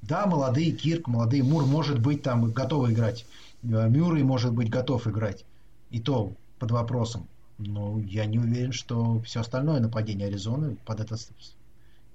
[0.00, 3.26] Да, молодые Кирк, молодые Мур, может быть, там готовы играть.
[3.62, 5.44] Э, Мюррей может быть готов играть.
[5.90, 7.26] И то под вопросом.
[7.58, 11.16] Но я не уверен, что все остальное нападение Аризоны под это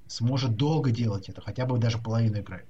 [0.07, 2.65] сможет долго делать это, хотя бы даже половину игры.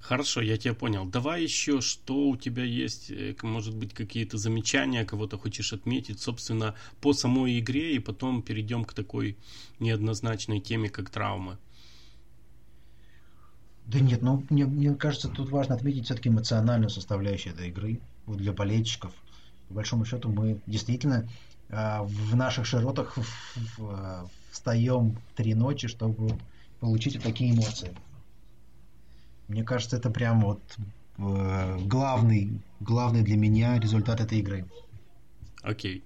[0.00, 1.04] Хорошо, я тебя понял.
[1.04, 6.74] Давай еще, что у тебя есть, э, может быть, какие-то замечания, кого-то хочешь отметить, собственно,
[7.00, 9.36] по самой игре, и потом перейдем к такой
[9.78, 11.58] неоднозначной теме, как травмы.
[13.86, 18.52] Да нет, ну, мне, мне кажется, тут важно отметить все-таки эмоциональную составляющую этой игры для
[18.52, 19.12] болельщиков.
[19.68, 21.28] По большому счету мы действительно
[21.68, 26.38] э, в наших широтах э, встаем три ночи, чтобы
[26.80, 27.94] получить вот такие эмоции.
[29.50, 30.62] Мне кажется, это прям вот
[31.18, 34.64] э, главный, главный для меня результат этой игры.
[35.62, 36.04] Окей.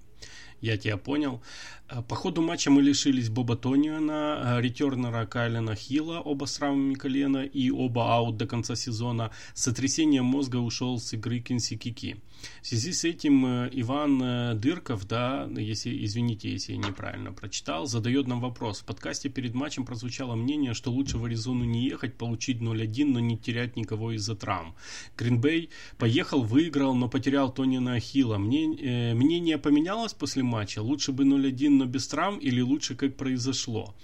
[0.62, 1.42] Я тебя понял.
[1.88, 6.94] Э, по ходу матча мы лишились Боба Тониана, э, ретернера Кайлена Хилла, оба с травмами
[6.94, 9.30] колена и оба аут до конца сезона.
[9.54, 12.16] Сотрясение мозга ушел с игры Кинси Кики.
[12.62, 18.26] В связи с этим э, Иван Дырков, да, если, извините, если я неправильно прочитал, задает
[18.28, 18.80] нам вопрос.
[18.80, 23.20] В подкасте перед матчем прозвучало мнение, что лучше в Аризону не ехать, получить 0-1, но
[23.20, 24.74] не терять никого из-за травм.
[25.16, 28.38] Гринбей поехал, выиграл, но потерял Тониана Хилла.
[28.38, 30.80] Мне, э, мнение поменялось после матча?
[30.80, 33.94] Лучше бы 0-1, но без травм или лучше как произошло?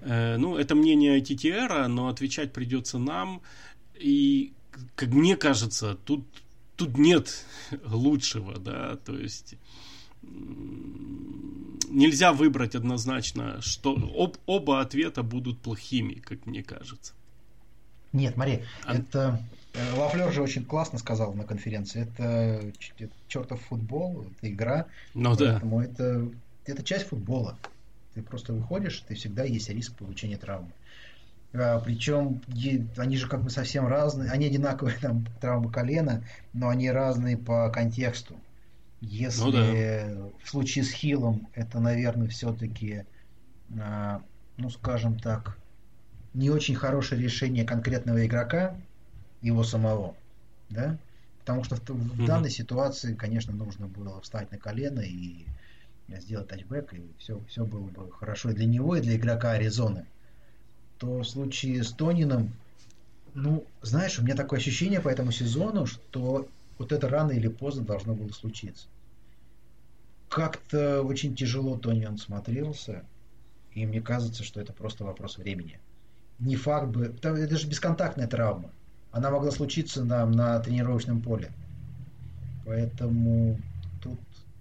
[0.00, 3.42] Э, ну, это мнение ITTR, но отвечать придется нам.
[3.94, 4.52] И,
[4.94, 6.24] как мне кажется, тут,
[6.76, 7.44] тут нет
[7.84, 9.56] лучшего, да, то есть
[11.90, 17.12] нельзя выбрать однозначно, что об, оба ответа будут плохими, как мне кажется.
[18.12, 18.94] Нет, Мари, а...
[18.94, 19.42] это
[19.74, 22.02] э, Лафлер же очень классно сказал на конференции.
[22.02, 22.72] Это,
[23.28, 24.86] чертов футбол, это игра.
[25.14, 25.84] Ну поэтому да.
[25.84, 26.30] это
[26.68, 27.58] это часть футбола.
[28.14, 30.72] Ты просто выходишь, ты всегда есть риск получения травмы.
[31.54, 32.40] А, причем
[32.96, 37.70] они же как бы совсем разные, они одинаковые, там, травмы колена, но они разные по
[37.70, 38.36] контексту.
[39.00, 40.30] Если ну, да.
[40.42, 43.04] в случае с Хиллом это, наверное, все-таки,
[43.78, 44.22] а,
[44.56, 45.56] ну, скажем так,
[46.34, 48.76] не очень хорошее решение конкретного игрока,
[49.40, 50.16] его самого,
[50.68, 50.98] да,
[51.40, 52.26] потому что в, в mm-hmm.
[52.26, 55.46] данной ситуации, конечно, нужно было встать на колено и
[56.16, 60.06] сделать тачбэк, и все, все было бы хорошо для него, и для игрока Аризоны,
[60.98, 62.52] то в случае с Тонином,
[63.34, 67.84] ну, знаешь, у меня такое ощущение по этому сезону, что вот это рано или поздно
[67.84, 68.86] должно было случиться.
[70.28, 73.04] Как-то очень тяжело Тонин смотрелся,
[73.72, 75.78] и мне кажется, что это просто вопрос времени.
[76.38, 77.14] Не факт бы...
[77.22, 78.70] Это же бесконтактная травма.
[79.10, 81.50] Она могла случиться на, на тренировочном поле.
[82.64, 83.58] Поэтому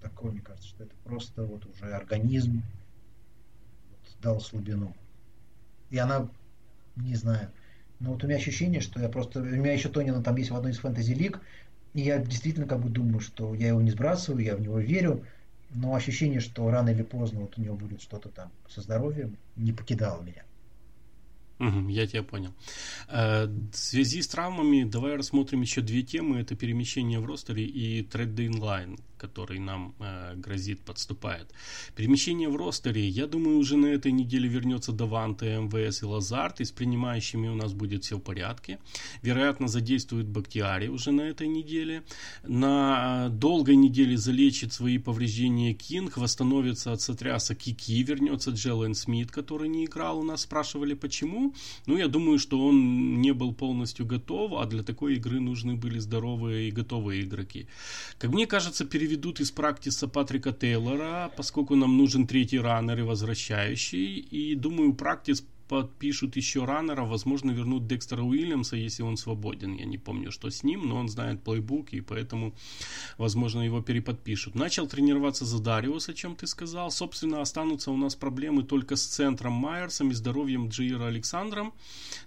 [0.10, 2.64] такое, мне кажется, что это просто вот уже организм
[3.90, 4.96] вот, дал слабину.
[5.90, 6.30] И она,
[6.96, 7.52] не знаю,
[8.00, 9.40] но вот у меня ощущение, что я просто...
[9.40, 11.42] У меня еще Тонина там есть в одной из фэнтези лиг,
[11.94, 15.26] и я действительно как бы думаю, что я его не сбрасываю, я в него верю,
[15.72, 19.72] но ощущение, что рано или поздно вот у него будет что-то там со здоровьем, не
[19.72, 20.44] покидало меня.
[21.60, 22.54] Я тебя понял.
[23.10, 26.40] Э, в связи с травмами давай рассмотрим еще две темы.
[26.40, 31.54] Это перемещение в ростере и трейд-дедлайн, который нам э, грозит, подступает.
[31.96, 36.66] Перемещение в ростере, я думаю, уже на этой неделе вернется Даванте, МВС и Лазард, и
[36.66, 38.80] с принимающими у нас будет все в порядке.
[39.22, 42.04] Вероятно, задействует Бактиари уже на этой неделе.
[42.44, 49.70] На долгой неделе залечит свои повреждения Кинг, восстановится от сотряса Кики, вернется Джеллен Смит, который
[49.70, 51.54] не играл у нас, спрашивали почему.
[51.86, 56.00] Ну, я думаю, что он не был полностью готов, а для такой игры нужны были
[56.00, 57.68] здоровые и готовые игроки.
[58.18, 64.18] Как мне кажется, переведут из практиса Патрика Тейлора, поскольку нам нужен третий раннер и возвращающий.
[64.20, 69.76] И думаю, практис подпишут еще раннера, возможно, вернут Декстера Уильямса, если он свободен.
[69.76, 72.54] Я не помню, что с ним, но он знает плейбук, и поэтому,
[73.18, 74.56] возможно, его переподпишут.
[74.56, 76.92] Начал тренироваться за Дариус, о чем ты сказал.
[76.92, 81.74] Собственно, останутся у нас проблемы только с центром Майерсом и здоровьем Джира Александром,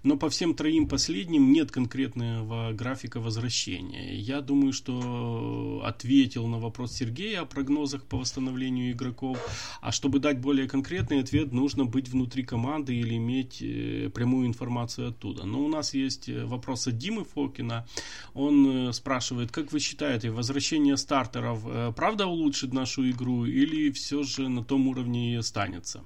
[0.03, 4.15] но по всем троим последним нет конкретного графика возвращения.
[4.15, 9.39] Я думаю, что ответил на вопрос Сергея о прогнозах по восстановлению игроков,
[9.81, 13.30] а чтобы дать более конкретный ответ, нужно быть внутри команды или иметь
[13.61, 15.45] э, прямую информацию оттуда.
[15.45, 17.85] Но у нас есть э, вопрос от Димы Фокина.
[18.33, 21.63] Он э, спрашивает, как вы считаете, возвращение стартеров
[21.95, 26.03] правда улучшит нашу игру или все же на том уровне и останется?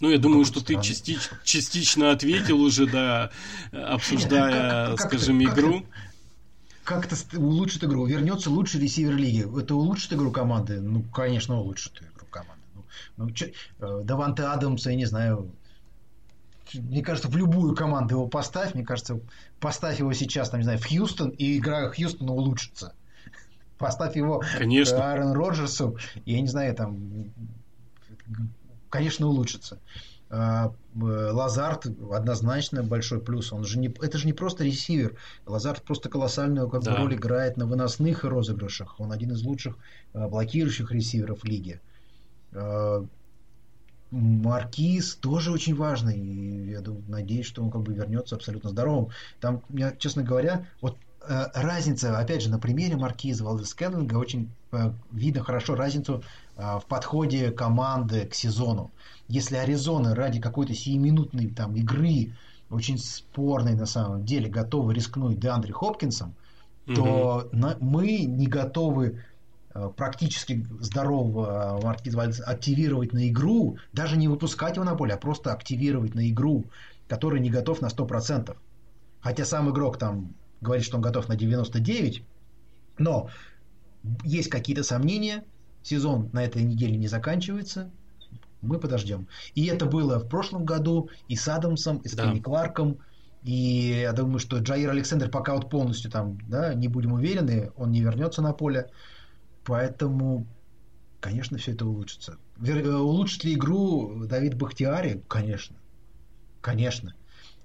[0.00, 3.30] Ну, я думаю, что ты частич, частично ответил уже, да,
[3.70, 5.86] обсуждая, как, как, скажем, как, игру.
[6.82, 8.06] Как это улучшит игру?
[8.06, 9.46] Вернется лучший ресивер лиги.
[9.60, 10.80] Это улучшит игру команды?
[10.80, 12.11] Ну, конечно, улучшит команды.
[13.22, 15.52] Ну, че, э, Даванте Адамса, я не знаю,
[16.74, 19.20] мне кажется, в любую команду его поставь, мне кажется,
[19.60, 22.94] поставь его сейчас, там, не знаю, в Хьюстон, и игра Хьюстона улучшится.
[23.78, 24.96] Поставь его Конечно.
[24.96, 27.32] к Аарон Роджерсу, я не знаю, там,
[28.90, 29.80] конечно, улучшится.
[30.34, 33.52] А, Лазарт однозначно большой плюс.
[33.52, 35.16] Он же не, это же не просто ресивер.
[35.44, 36.96] Лазарт просто колоссальную как да.
[36.96, 38.98] роль играет на выносных розыгрышах.
[38.98, 39.76] Он один из лучших
[40.14, 41.82] блокирующих ресиверов лиги.
[42.54, 43.04] А,
[44.12, 46.18] Маркиз тоже очень важный.
[46.18, 49.08] И я думаю, надеюсь, что он как бы вернется абсолютно здоровым.
[49.40, 54.50] Там, я, честно говоря, вот э, разница, опять же, на примере Маркиза Валдес Кеннинга очень
[54.72, 56.22] э, видно хорошо разницу
[56.56, 58.90] э, в подходе команды к сезону.
[59.28, 62.34] Если Аризона ради какой-то сиюминутной там игры,
[62.68, 66.34] очень спорной на самом деле, готовы рискнуть Деандре Хопкинсом,
[66.94, 69.31] то на, мы не готовы Э,
[69.96, 75.52] практически здорового Маркиз Вальдес активировать на игру, даже не выпускать его на поле, а просто
[75.52, 76.64] активировать на игру,
[77.08, 78.56] который не готов на 100%.
[79.20, 82.22] Хотя сам игрок там говорит, что он готов на 99%,
[82.98, 83.30] но
[84.24, 85.44] есть какие-то сомнения,
[85.82, 87.90] сезон на этой неделе не заканчивается,
[88.60, 89.26] мы подождем.
[89.54, 92.24] И это было в прошлом году и с Адамсом, и с да.
[92.24, 92.98] Кенни Кларком,
[93.42, 97.90] и я думаю, что Джаир Александр пока вот полностью там, да, не будем уверены, он
[97.90, 98.88] не вернется на поле.
[99.64, 100.46] Поэтому,
[101.20, 102.38] конечно, все это улучшится.
[102.64, 105.22] Э, улучшит ли игру Давид Бахтиари?
[105.28, 105.76] Конечно.
[106.60, 107.14] Конечно.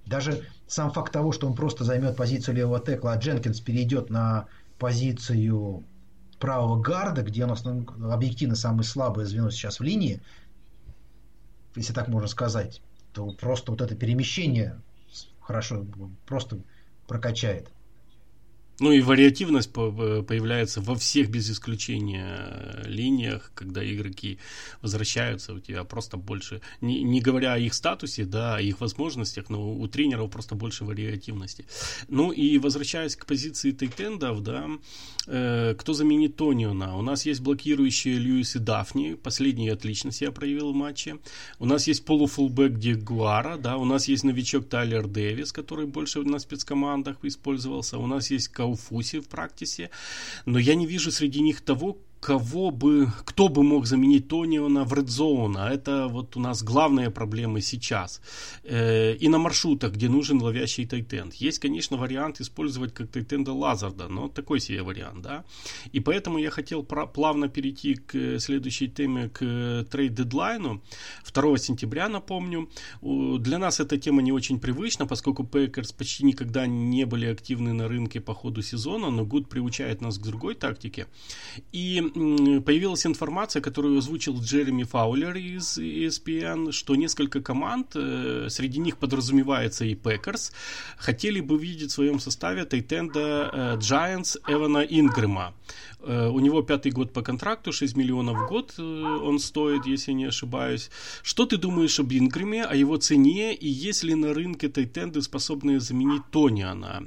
[0.06, 4.46] Даже сам факт того, что он просто займет позицию левого текла, а Дженкинс перейдет на
[4.78, 5.84] позицию
[6.38, 7.88] правого гарда, где он основ...
[8.10, 10.22] объективно самое слабое звено сейчас в линии,
[11.74, 12.80] если так можно сказать,
[13.12, 14.80] то просто вот это перемещение
[15.40, 15.84] хорошо
[16.26, 16.58] просто
[17.06, 17.70] прокачает.
[18.80, 24.38] Ну и вариативность появляется во всех без исключения линиях, когда игроки
[24.82, 29.50] возвращаются, у тебя просто больше, не, не говоря о их статусе, да, о их возможностях,
[29.50, 31.64] но у тренеров просто больше вариативности.
[32.08, 34.68] Ну и возвращаясь к позиции тайтендов, да,
[35.26, 36.96] э, кто заменит Тониона?
[36.96, 41.18] У нас есть блокирующие Льюис и Дафни, последний отлично себя проявил в матче.
[41.58, 46.38] У нас есть полуфулбэк Дегуара, да, у нас есть новичок Тайлер Дэвис, который больше на
[46.38, 47.98] спецкомандах использовался.
[47.98, 49.90] У нас есть Кауфусе в практике,
[50.44, 54.92] но я не вижу среди них того, кого бы, кто бы мог заменить Тоньяна в
[54.92, 58.20] Red Zone, а это вот у нас главная проблема сейчас.
[58.64, 61.34] Э, и на маршрутах, где нужен ловящий тайтенд.
[61.34, 65.44] Есть, конечно, вариант использовать как тайтенда Лазарда, но такой себе вариант, да.
[65.92, 70.80] И поэтому я хотел плавно перейти к следующей теме, к трейд-дедлайну.
[71.32, 72.68] 2 сентября, напомню.
[73.00, 77.88] Для нас эта тема не очень привычна, поскольку Пекерс почти никогда не были активны на
[77.88, 81.06] рынке по ходу сезона, но Гуд приучает нас к другой тактике.
[81.72, 88.96] И появилась информация, которую озвучил Джереми Фаулер из ESPN, что несколько команд, э, среди них
[88.96, 90.52] подразумевается и Пекерс,
[90.96, 95.54] хотели бы видеть в своем составе тайтенда э, Giants Эвана Ингрэма.
[96.00, 100.26] Э, у него пятый год по контракту, 6 миллионов в год он стоит, если не
[100.26, 100.90] ошибаюсь.
[101.22, 105.80] Что ты думаешь об Ингрэме, о его цене и есть ли на рынке тайтенды, способные
[105.80, 107.04] заменить Тоньяна?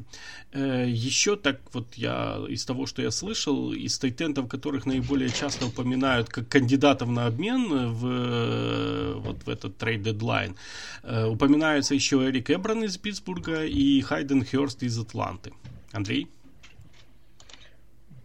[0.54, 6.28] Еще так вот я из того, что я слышал, из тайтендов, которых наиболее часто упоминают
[6.30, 10.56] как кандидатов на обмен в, вот в этот трейд дедлайн,
[11.04, 15.54] э, упоминаются еще Эрик Эбран из Питтсбурга и Хайден Хёрст из Атланты.
[15.92, 16.28] Андрей?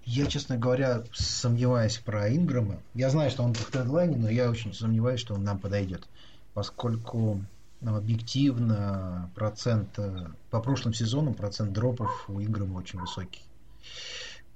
[0.07, 2.81] Я, честно говоря, сомневаюсь про Инграма.
[2.95, 6.07] Я знаю, что он в дедлайне, но я очень сомневаюсь, что он нам подойдет.
[6.55, 7.45] Поскольку
[7.81, 13.43] ну, объективно процент э, по прошлым сезонам процент дропов у Инграма очень высокий.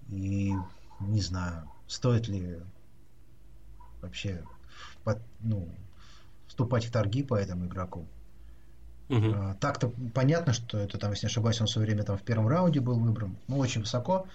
[0.08, 0.54] И
[1.00, 2.60] не знаю, стоит ли
[4.00, 4.44] вообще
[5.02, 5.68] под, ну,
[6.46, 8.06] вступать в торги по этому игроку.
[9.08, 9.34] Мгм.
[9.34, 12.22] А, Так-то понятно, что это там, если не ошибаюсь, он в свое время там в
[12.22, 14.26] первом раунде был выбран, ну, очень высоко.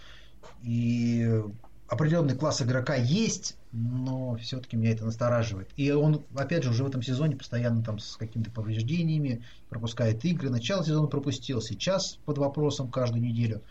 [0.64, 1.44] И
[1.88, 5.70] определенный класс игрока есть, но все-таки меня это настораживает.
[5.76, 10.50] И он, опять же, уже в этом сезоне постоянно там с какими-то повреждениями пропускает игры.
[10.50, 13.62] Начало сезона пропустил, сейчас под вопросом каждую неделю.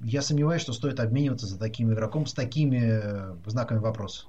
[0.00, 4.26] Я сомневаюсь, что стоит обмениваться за таким игроком с такими э, знаками вопроса.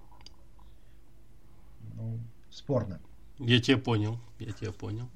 [1.95, 2.19] Ну,
[2.49, 2.99] спорно.
[3.39, 5.09] Я тебя понял, я тебя понял.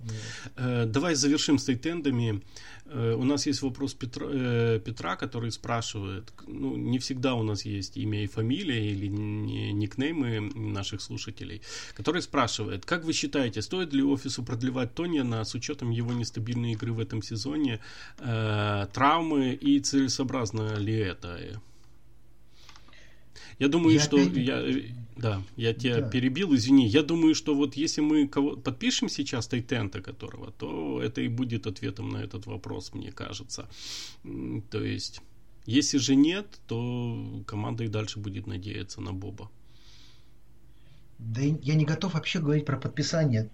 [0.57, 2.41] Э, давай завершим с тайтендами.
[2.86, 7.65] Э, у нас есть вопрос Петра, э, Петра, который спрашивает, ну, не всегда у нас
[7.65, 11.61] есть имя и фамилия или не- никнеймы наших слушателей,
[11.93, 16.91] который спрашивает, как вы считаете, стоит ли офису продлевать Тониана с учетом его нестабильной игры
[16.91, 17.80] в этом сезоне,
[18.20, 21.61] э, травмы и целесообразно ли это?
[23.60, 24.82] Я думаю, Я что опять- я, э,
[25.18, 26.10] да, я тебя Да.
[26.10, 26.88] перебил, извини.
[26.88, 31.68] Я думаю, что вот если мы кого подпишем сейчас Тайтента которого, то это и будет
[31.68, 33.68] ответом на этот вопрос, мне кажется.
[34.72, 35.22] То есть,
[35.66, 39.49] если же нет, то команда и дальше будет надеяться на Боба.
[41.18, 43.49] Да я не готов вообще говорить про подписание.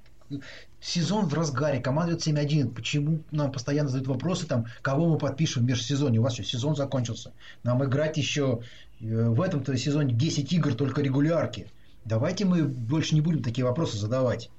[0.80, 2.74] Сезон в разгаре, команда идет 7-1.
[2.74, 6.20] Почему нам постоянно задают вопросы, там, кого мы подпишем в межсезонье?
[6.20, 7.34] У вас что, сезон закончился?
[7.64, 8.62] Нам играть еще
[9.00, 11.72] э, в этом-то сезоне 10 игр, только регулярки.
[12.06, 14.52] Давайте мы больше не будем такие вопросы задавать.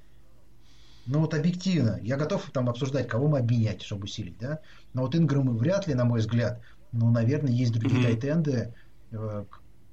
[1.05, 4.59] Ну вот объективно, я готов там обсуждать, кого мы обменять, чтобы усилить, да?
[4.93, 6.61] Но вот Инграм вряд ли, на мой взгляд.
[6.91, 8.09] Ну, наверное, есть другие Мгм.
[8.09, 8.73] тайтенды,
[9.11, 9.45] э,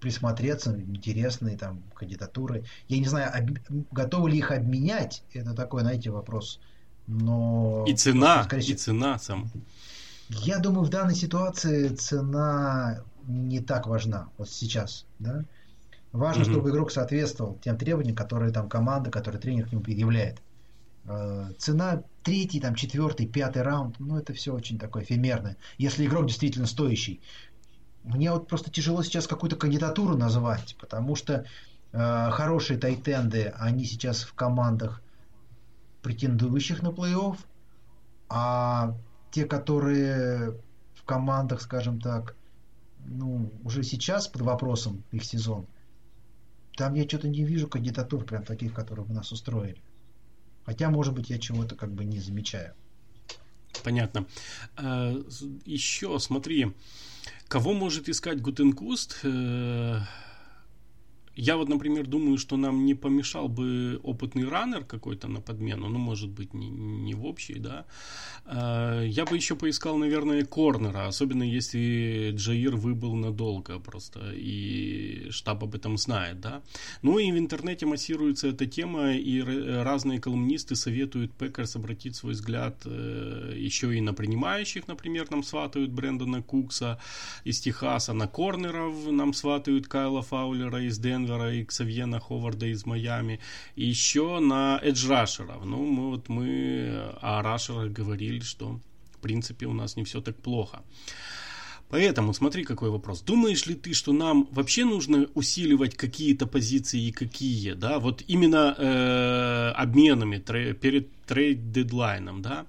[0.05, 2.65] присмотреться, интересные там кандидатуры.
[2.89, 3.59] Я не знаю, об-
[3.91, 6.61] готовы ли их обменять, это такой, знаете, вопрос.
[7.07, 7.85] Но...
[7.89, 9.51] И цена, скорее и всего, цена сам.
[10.29, 15.45] я думаю, в данной ситуации цена не так важна вот сейчас, да.
[16.13, 16.53] Важно, Мгм.
[16.53, 20.43] чтобы игрок соответствовал тем требованиям, которые там команда, которые тренер к нему предъявляет.
[21.05, 25.57] Э, Цена третий, там четвертый, пятый раунд, ну это все очень такое эфемерное.
[25.79, 27.21] Если игрок действительно стоящий.
[28.05, 31.47] Мне вот просто тяжело сейчас какую-то кандидатуру назвать, потому что
[31.93, 35.03] э, хорошие тайтенды, они сейчас в командах,
[36.03, 37.39] претендующих на плей-офф,
[38.29, 38.95] а
[39.31, 40.61] те, которые
[40.95, 42.37] в командах, скажем так,
[43.07, 45.67] ну, уже сейчас под вопросом их сезон,
[46.77, 49.83] там я что-то не вижу кандидатур прям таких, которые бы нас устроили.
[50.67, 52.75] Хотя, может быть, я чего-то как бы не замечаю.
[53.83, 54.27] Понятно.
[54.77, 55.15] А,
[55.65, 56.73] Еще, смотри,
[57.49, 59.25] кого может искать Гутекунст?
[61.37, 65.99] Я вот, например, думаю, что нам не помешал бы опытный раннер какой-то на подмену, ну,
[65.99, 67.87] может быть, не, не в общей, да.
[68.45, 75.65] А, Я бы еще поискал, наверное, корнера, особенно если Джаир выбыл надолго просто, и штаб
[75.65, 76.63] об этом знает, да.
[77.03, 82.83] Ну и в интернете массируется эта тема, и разные колумнисты советуют Пекерс обратить свой взгляд
[82.85, 87.01] э, еще и на принимающих, например, нам сватают Брэндона Кукса
[87.45, 93.41] из Техаса, на корнеров нам сватают Кайла Фаулера из Денвера и Ксавьена Ховарда из Майами,
[93.77, 95.65] и еще на эдж-рашеров.
[95.65, 98.81] Ну, мы вот мы о рашерах говорили, что
[99.13, 100.83] в принципе у нас не все так плохо.
[101.91, 103.21] Поэтому смотри, какой вопрос.
[103.21, 108.75] Думаешь ли ты, что нам вообще нужно усиливать какие-то позиции и какие, да, вот именно
[108.77, 112.67] э, обменами тре- перед трейд-дедлайном, да?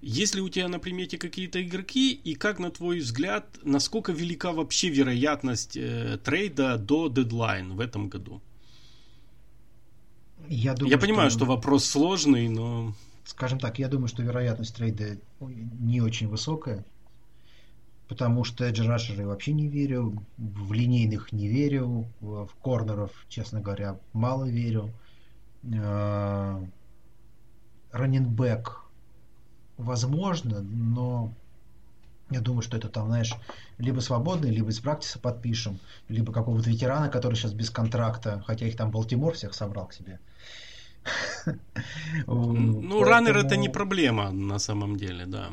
[0.00, 4.52] Есть ли у тебя на примете какие-то игроки, и как, на твой взгляд, насколько велика
[4.52, 8.40] вообще вероятность э, трейда до дедлайн в этом году?
[10.48, 12.94] Я, думаю, Я понимаю, что вопрос сложный, но...
[13.24, 16.84] Скажем так, я думаю, что вероятность трейда не очень высокая,
[18.08, 23.60] потому что эдж рашеры вообще не верю, в линейных не верю, в в корнеров, честно
[23.60, 24.92] говоря, мало верю.
[27.90, 28.87] Раннинбэк
[29.78, 31.32] возможно, но
[32.30, 33.34] я думаю, что это там, знаешь,
[33.78, 38.76] либо свободный, либо из практиса подпишем, либо какого-то ветерана, который сейчас без контракта, хотя их
[38.76, 40.18] там Балтимор всех собрал к себе.
[42.26, 45.50] Ну, раннер это не проблема на самом деле, да.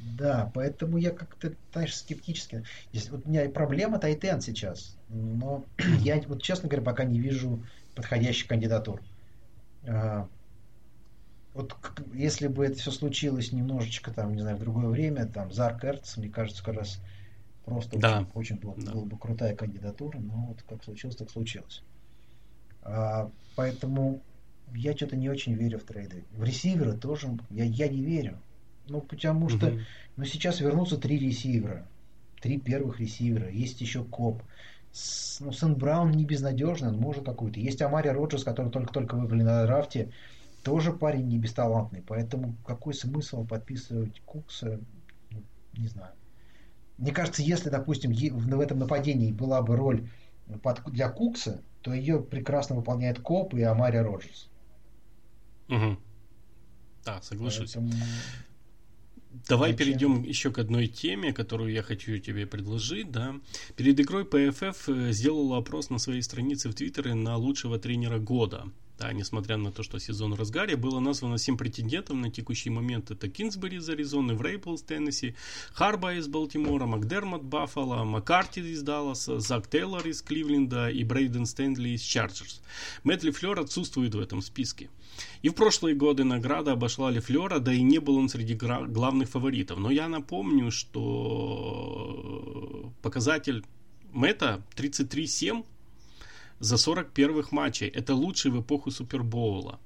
[0.00, 2.64] Да, поэтому я как-то, знаешь, скептически.
[2.92, 5.64] Здесь, вот у меня проблема Тайтен сейчас, но
[6.00, 7.64] я, вот честно говоря, пока не вижу
[7.94, 9.02] подходящих кандидатур.
[11.54, 11.76] Вот
[12.14, 16.16] если бы это все случилось немножечко, там, не знаю, в другое время, там, Зарк Эрц,
[16.16, 17.00] мне кажется, как раз
[17.64, 18.20] просто Да.
[18.20, 18.92] очень, очень была, Да.
[18.92, 21.82] была бы крутая кандидатура, но вот как случилось, так случилось.
[22.82, 24.20] А, поэтому
[24.74, 26.24] я что-то не очень верю в трейды.
[26.32, 28.38] В ресивера тоже я, я не верю.
[28.88, 29.80] Ну, потому что Мгм.
[30.16, 31.86] но сейчас вернутся три ресивера.
[32.40, 33.48] Три первых ресивера.
[33.50, 34.42] Есть еще Коп.
[34.92, 37.60] С- ну, Сэн Браун не безнадежный, он может какую-то.
[37.60, 40.10] Есть Амари Роджерс, который только-только выбрали на драфте.
[40.62, 44.80] Тоже парень не бесталантный, поэтому какой смысл подписывать Кукса,
[45.30, 45.42] ну,
[45.74, 46.12] не знаю.
[46.98, 50.08] Мне кажется, если, допустим, в этом нападении была бы роль
[50.86, 54.48] для Кукса, то ее прекрасно выполняет Коп и Амария Роджерс.
[55.68, 55.98] Угу.
[57.04, 57.72] Да, соглашусь.
[57.72, 57.92] Поэтому...
[59.48, 59.86] Давай Зачем?
[59.86, 63.12] перейдем еще к одной теме, которую я хочу тебе предложить.
[63.12, 63.36] Да.
[63.76, 68.64] Перед игрой ПФФ э, сделала опрос на своей странице в Твиттере на лучшего тренера года.
[69.00, 73.10] Да, несмотря на то, что сезон в разгаре, было названо 7 претендентов на текущий момент.
[73.10, 75.34] Это Кинсбери из Аризоны, Врейпл из Теннесси,
[75.72, 81.88] Харба из Балтимора, Макдермот Баффало, Маккарти из Далласа, Зак Тейлор из Кливленда и Брейден Стэнли
[81.94, 82.60] из Чарджерс.
[83.02, 84.90] Мэтт Флер отсутствует в этом списке.
[85.40, 89.78] И в прошлые годы награда обошла Лефлера, да и не был он среди главных фаворитов.
[89.78, 91.32] Но я напомню, что
[93.00, 93.64] показатель
[94.12, 95.64] Мэтта 33-7
[96.60, 97.88] за 40 первых матчей.
[97.88, 99.80] Это лучший в эпоху Супербоула.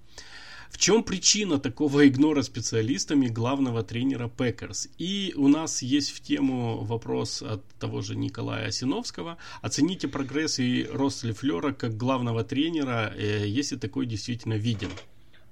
[0.75, 4.89] В чем причина такого игнора специалистами главного тренера Пекерс?
[4.99, 9.39] И у нас есть в тему вопрос от того же Николая Осиновского.
[9.63, 14.91] Оцените прогресс и рост Лефлера как главного тренера, э, если такой действительно виден.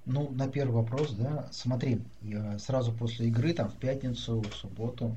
[0.06, 2.00] Ну, на первый вопрос, да, смотри,
[2.58, 5.16] сразу после игры, там, в пятницу, в субботу,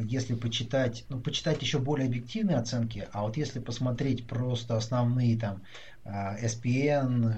[0.00, 5.62] если почитать, ну, почитать еще более объективные оценки, а вот если посмотреть просто основные там
[6.04, 7.30] э, CBS,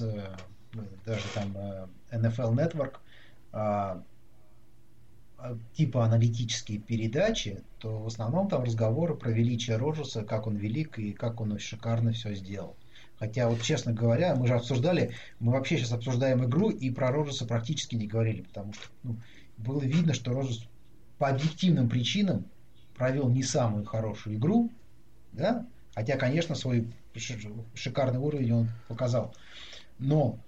[0.00, 0.34] э,
[0.74, 1.54] э, даже там
[2.10, 2.96] NFL Network,
[3.52, 4.02] а,
[5.38, 10.98] а, типа аналитические передачи, то в основном там разговоры про величие Роджерса, как он велик
[10.98, 12.76] и как он шикарно все сделал.
[13.18, 17.46] Хотя, вот честно говоря, мы же обсуждали, мы вообще сейчас обсуждаем игру и про Роджерса
[17.46, 19.16] практически не говорили, потому что ну,
[19.56, 20.68] было видно, что Роджерс
[21.18, 22.46] по объективным причинам
[22.96, 24.70] провел не самую хорошую игру,
[25.32, 26.92] да, хотя, конечно, свой
[27.74, 29.34] шикарный уровень он показал.
[29.98, 30.38] Но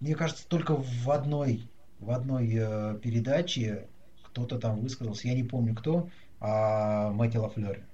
[0.00, 3.86] мне кажется, только в одной, в одной э, передаче
[4.24, 6.08] кто-то там высказался, я не помню кто,
[6.40, 7.84] о Мэтти Лафлере.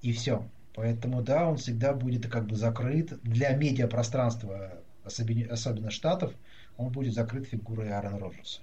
[0.00, 0.48] И все.
[0.74, 3.20] Поэтому, да, он всегда будет как бы закрыт.
[3.22, 4.72] Для медиапространства,
[5.04, 6.32] особенно, особенно Штатов,
[6.76, 8.60] он будет закрыт фигурой Аарона Роджерса.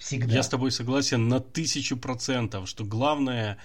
[0.00, 0.34] Всегда.
[0.34, 3.58] Я с тобой согласен на тысячу процентов, что главная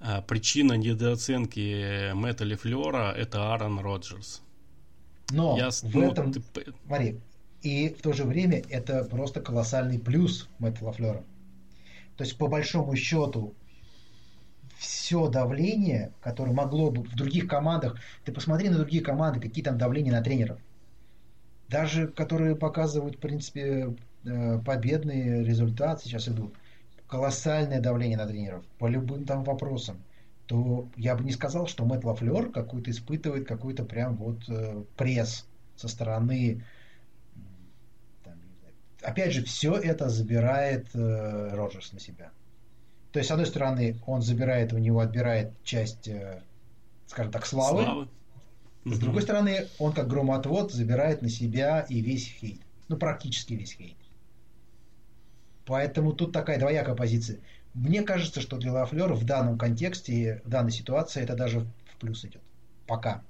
[0.00, 4.40] а, причина недооценки Мэтта Лефлера это Аарон Роджерс.
[5.30, 6.42] Но Я, в ну, этом, ты...
[6.86, 7.20] смотри,
[7.60, 11.22] и в то же время это просто колоссальный плюс Мэтта Лафлера.
[12.16, 13.54] То есть, по большому счету,
[14.78, 19.76] все давление, которое могло бы в других командах, ты посмотри на другие команды, какие там
[19.76, 20.58] давления на тренеров.
[21.68, 23.94] Даже которые показывают, в принципе, Э,
[24.64, 26.54] победные результаты сейчас идут,
[27.12, 30.02] колоссальное давление на тренеров по любым там вопросам,
[30.46, 35.46] то я бы не сказал, что Мэтт Лафлер какой-то испытывает какой-то прям вот э, пресс
[35.76, 36.64] со стороны
[38.24, 38.34] там,
[39.02, 42.30] опять же, все это забирает э, Роджерс на себя.
[43.12, 46.42] То есть, с одной стороны, он забирает, у него отбирает часть, э,
[47.06, 47.84] скажем так, славы.
[47.84, 48.08] славы.
[48.84, 52.62] С другой стороны, он как громотвод забирает на себя и весь хейт.
[52.88, 53.96] Ну, практически весь хейт.
[55.64, 57.38] Поэтому тут такая двоякая позиция.
[57.74, 62.24] Мне кажется, что для Лафлера в данном контексте, в данной ситуации это даже в плюс
[62.24, 62.42] идет.
[62.86, 63.22] Пока.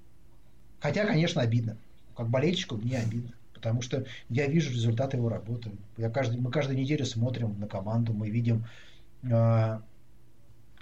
[0.80, 1.76] Хотя, конечно, обидно.
[2.16, 3.32] Как болельщику мне обидно.
[3.54, 5.70] Потому что я вижу результаты его работы.
[5.96, 8.64] Я каждый, мы каждую неделю смотрим на команду, мы видим,
[9.22, 9.78] э,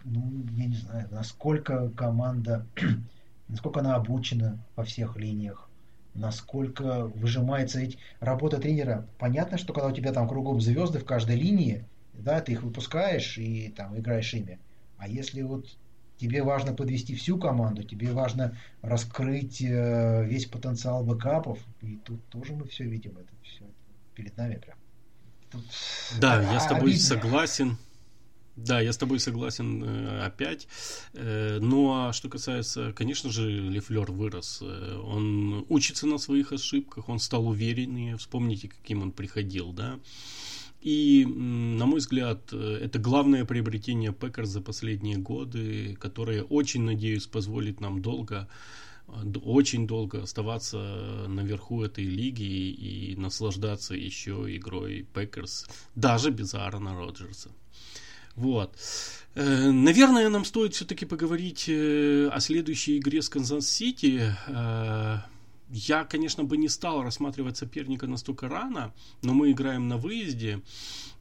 [0.05, 2.67] ну, я не знаю, насколько команда,
[3.49, 5.70] насколько она обучена во всех линиях,
[6.15, 9.07] насколько выжимается ведь работа тренера.
[9.19, 11.85] Понятно, что когда у тебя там кругом звезды в каждой линии,
[12.15, 14.59] да, ты их выпускаешь и там играешь ими.
[14.99, 15.67] А если вот
[16.19, 22.55] тебе важно подвести всю команду, тебе важно раскрыть э, весь потенциал бэкапов, и тут тоже
[22.55, 23.65] мы все видим, это все
[24.15, 24.77] перед нами прям.
[25.51, 25.65] Тут...
[26.21, 27.01] Да, я с тобой обидно.
[27.01, 27.79] согласен.
[28.65, 30.69] Да, я с тобой согласен э, опять.
[31.15, 34.61] Э, ну а что касается, конечно же, Лефлер вырос.
[34.63, 38.17] Э, он учится на своих ошибках, он стал увереннее.
[38.17, 39.99] Вспомните, каким он приходил, да.
[40.83, 47.81] И, на мой взгляд, это главное приобретение Пекер за последние годы, которое, очень надеюсь, позволит
[47.81, 48.49] нам долго
[49.45, 57.51] очень долго оставаться наверху этой лиги и наслаждаться еще игрой Packers, даже без Аарона Роджерса.
[58.41, 58.75] Вот.
[59.35, 64.35] Э, наверное, нам стоит все-таки поговорить э, о следующей игре с Канзас-Сити.
[65.73, 68.93] Я, конечно, бы не стал рассматривать соперника настолько рано,
[69.23, 70.63] но мы играем на выезде,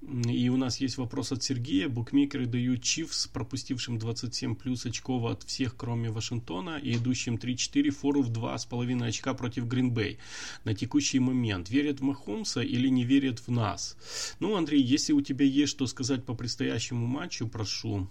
[0.02, 1.88] и у нас есть вопрос от Сергея.
[1.88, 8.24] Букмекеры дают Chiefs, пропустившим 27 плюс очков от всех, кроме Вашингтона, и идущим 3-4, фору
[8.24, 10.18] в 2,5 очка против Грин-Бей
[10.64, 11.70] на текущий момент.
[11.70, 13.98] Верят в Махомса или не верят в нас?
[14.40, 18.08] Ну, Андрей, если у тебя есть что сказать по предстоящему матчу, прошу.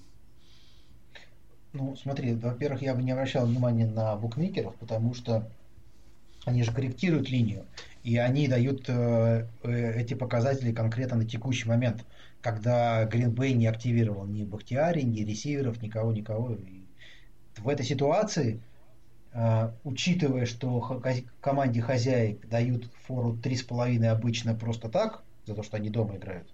[1.72, 5.50] Ну, смотри, во-первых, я бы не обращал внимания на букмекеров, потому что
[6.48, 7.66] они же корректируют линию,
[8.02, 12.04] и они дают э, э, эти показатели конкретно на текущий момент,
[12.40, 16.54] когда Bay не активировал ни Бахтиари, ни ресиверов, никого, никого.
[16.54, 16.82] И
[17.58, 18.60] в этой ситуации,
[19.32, 21.02] э, учитывая, что
[21.40, 26.48] команде хозяек дают фору 3,5 обычно просто так, за то, что они дома играют,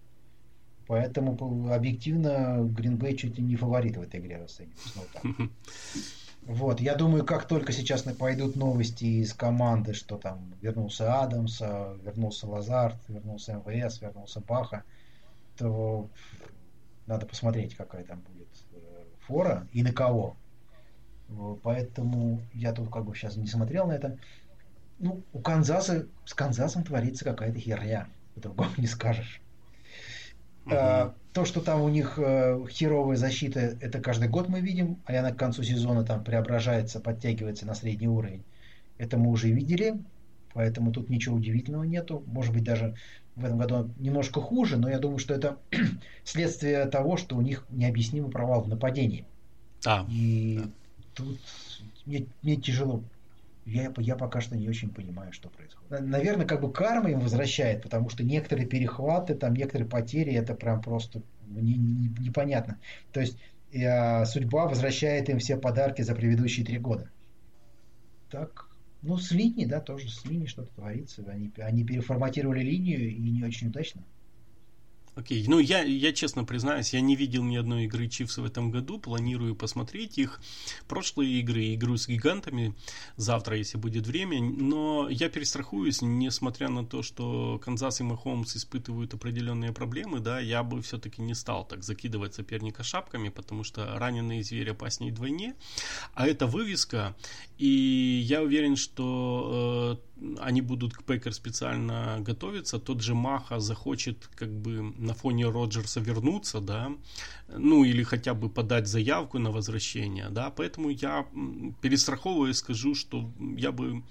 [0.86, 5.20] поэтому объективно Bay чуть ли не фаворит в этой игре расценивается.
[6.46, 12.46] Вот, я думаю, как только сейчас пойдут новости из команды, что там вернулся Адамс, вернулся
[12.46, 14.84] Лазарт, вернулся МВС, вернулся Баха,
[15.56, 16.10] то
[17.06, 20.36] надо посмотреть, какая там будет э, фора и на кого.
[21.62, 24.18] Поэтому я тут как бы сейчас не смотрел на это.
[24.98, 28.08] Ну, у Канзаса, с Канзасом творится какая-то херня.
[28.34, 29.40] По-другому не скажешь.
[30.66, 31.14] Угу.
[31.32, 35.32] То, что там у них э, херовая защита, это каждый год мы видим, а она
[35.32, 38.44] к концу сезона там преображается, подтягивается на средний уровень.
[38.98, 39.98] Это мы уже видели,
[40.52, 42.22] поэтому тут ничего удивительного нету.
[42.26, 42.94] Может быть, даже
[43.34, 45.58] в этом году немножко хуже, но я думаю, что это
[46.24, 49.26] следствие того, что у них необъяснимый провал в нападении.
[49.84, 50.70] А, И да.
[51.14, 51.40] тут
[52.06, 53.02] мне, мне тяжело
[53.66, 56.00] я, я пока что не очень понимаю, что происходит.
[56.00, 60.82] Наверное, как бы карма им возвращает, потому что некоторые перехваты, там некоторые потери, это прям
[60.82, 62.78] просто не, не, непонятно.
[63.12, 63.38] То есть
[63.72, 67.10] э, судьба возвращает им все подарки за предыдущие три года.
[68.30, 68.68] Так,
[69.02, 71.22] ну, с линией, да, тоже с линией что-то творится.
[71.28, 74.02] Они, они переформатировали линию и не очень удачно.
[75.16, 78.72] Окей, ну я, я честно признаюсь, я не видел ни одной игры Чивс в этом
[78.72, 80.40] году, планирую посмотреть их.
[80.88, 82.74] Прошлые игры, игру с гигантами,
[83.16, 89.14] завтра, если будет время, но я перестрахуюсь, несмотря на то, что Канзас и Махомс испытывают
[89.14, 94.42] определенные проблемы, да, я бы все-таки не стал так закидывать соперника шапками, потому что раненые
[94.42, 95.54] звери опаснее вдвойне,
[96.14, 97.14] а это вывеска,
[97.56, 102.78] и я уверен, что э, они будут к Packers специально готовиться.
[102.78, 106.92] Тот же Махоумс захочет как бы на фоне Роджерса вернуться, да,
[107.48, 110.50] ну или хотя бы подать заявку на возвращение, да.
[110.50, 111.26] Поэтому я
[111.80, 114.02] перестраховываю скажу, что я бы,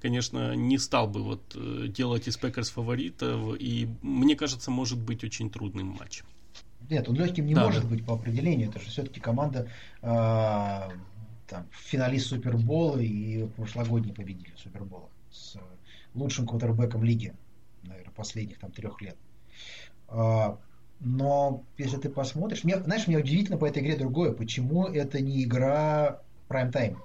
[0.00, 5.24] конечно, не стал бы вот э, делать из Packers фаворитов, и мне кажется, может быть
[5.24, 6.22] очень трудным матч.
[6.88, 7.88] Нет, он легким не да, может да.
[7.88, 8.68] быть по определению.
[8.68, 9.68] Это же все-таки команда
[10.02, 10.08] э,
[11.48, 15.56] там, финалист Супербола и прошлогодний победитель Супербола с
[16.14, 17.34] лучшим квотербеком лиги,
[17.82, 19.16] наверное, последних там трех лет.
[20.08, 20.58] А,
[21.00, 25.44] но если ты посмотришь, мне, знаешь, мне удивительно по этой игре другое, почему это не
[25.44, 26.96] игра Prime Time.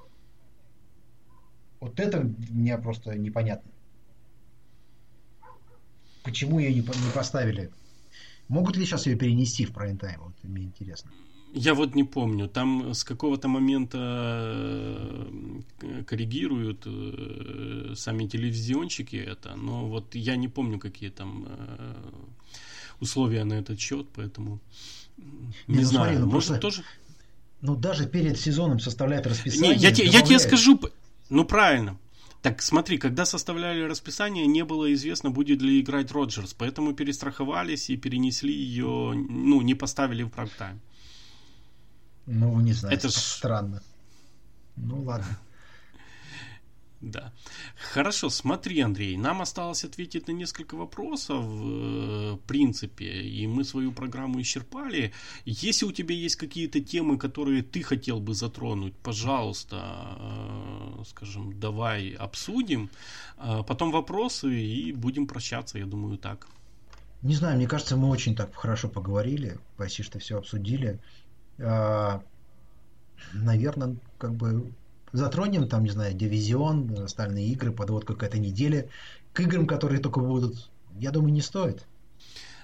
[1.80, 3.72] Вот это мне просто непонятно.
[6.24, 7.72] Почему ее не, не поставили?
[8.48, 10.20] Могут ли сейчас ее перенести в Prime Time?
[10.20, 11.12] Вот мне интересно.
[11.54, 13.98] Я вот не помню, там с какого-то момента
[15.82, 21.96] э, коррегируют э, сами телевизионщики это, но вот я не помню, какие там э,
[23.02, 24.62] условия на этот счет, поэтому
[25.18, 26.84] не, не ну, знаю, смотри, ну, может просто, тоже...
[27.62, 29.76] Ну даже перед сезоном составляют расписание.
[29.76, 30.80] Не, я, те, я тебе скажу,
[31.30, 31.98] ну правильно,
[32.42, 37.98] так смотри, когда составляли расписание, не было известно, будет ли играть Роджерс, поэтому перестраховались и
[37.98, 40.80] перенесли ее, ну, не поставили в прайм-тайм.
[42.26, 43.14] Ну, не знаю, это ж...
[43.14, 43.84] странно.
[44.76, 45.38] Ну, ладно.
[47.02, 47.34] Да.
[47.94, 53.92] Хорошо, смотри, Андрей, нам осталось ответить на несколько вопросов, э, в принципе, и мы свою
[53.92, 55.12] программу исчерпали.
[55.46, 59.78] Если у тебя есть какие-то темы, которые ты хотел бы затронуть, пожалуйста,
[60.20, 62.92] э, скажем, давай обсудим.
[63.38, 66.48] Э, потом вопросы и будем прощаться, я думаю, так.
[67.24, 71.00] Не знаю, мне кажется, мы очень так хорошо поговорили, почти что все обсудили.
[71.60, 72.22] А,
[73.34, 74.72] наверное, как бы
[75.14, 78.90] затронем там, не знаю, дивизион, остальные игры, подводка к этой неделе.
[79.34, 81.86] К играм, которые только будут, я думаю, не стоит.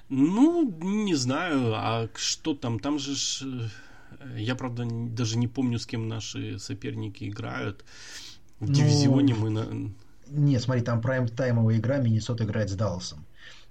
[0.09, 2.79] Ну, не знаю, а что там?
[2.79, 7.83] Там же ж, э, я, правда, даже не помню, с кем наши соперники играют.
[8.59, 9.91] В ну, дивизионе мы на...
[10.29, 13.25] Нет, смотри, там прайм-таймовая игра, Миннесота играет с Далласом.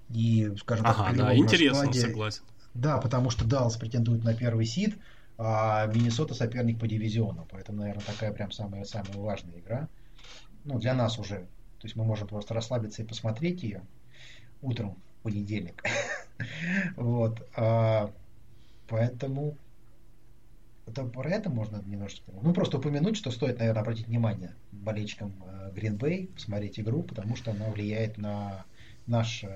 [0.09, 2.01] И, скажем так, ага, да, интересно, раскладе...
[2.01, 2.43] согласен.
[2.73, 4.95] Да, потому что Даллас претендует на первый сид,
[5.37, 7.47] а Миннесота соперник по дивизиону.
[7.51, 9.87] Поэтому, наверное, такая прям самая, самая важная игра.
[10.63, 11.47] Ну, для нас уже
[11.79, 13.83] То есть мы можем просто расслабиться и посмотреть ее
[14.61, 15.83] утром в понедельник.
[16.95, 17.47] Вот.
[17.55, 18.11] А,
[18.87, 19.57] поэтому
[20.85, 22.31] это, про это можно немножечко...
[22.31, 25.33] Ну, просто упомянуть, что стоит, наверное, обратить внимание болельщикам
[25.73, 28.65] Green Bay, посмотреть игру, потому что она влияет на
[29.07, 29.49] наши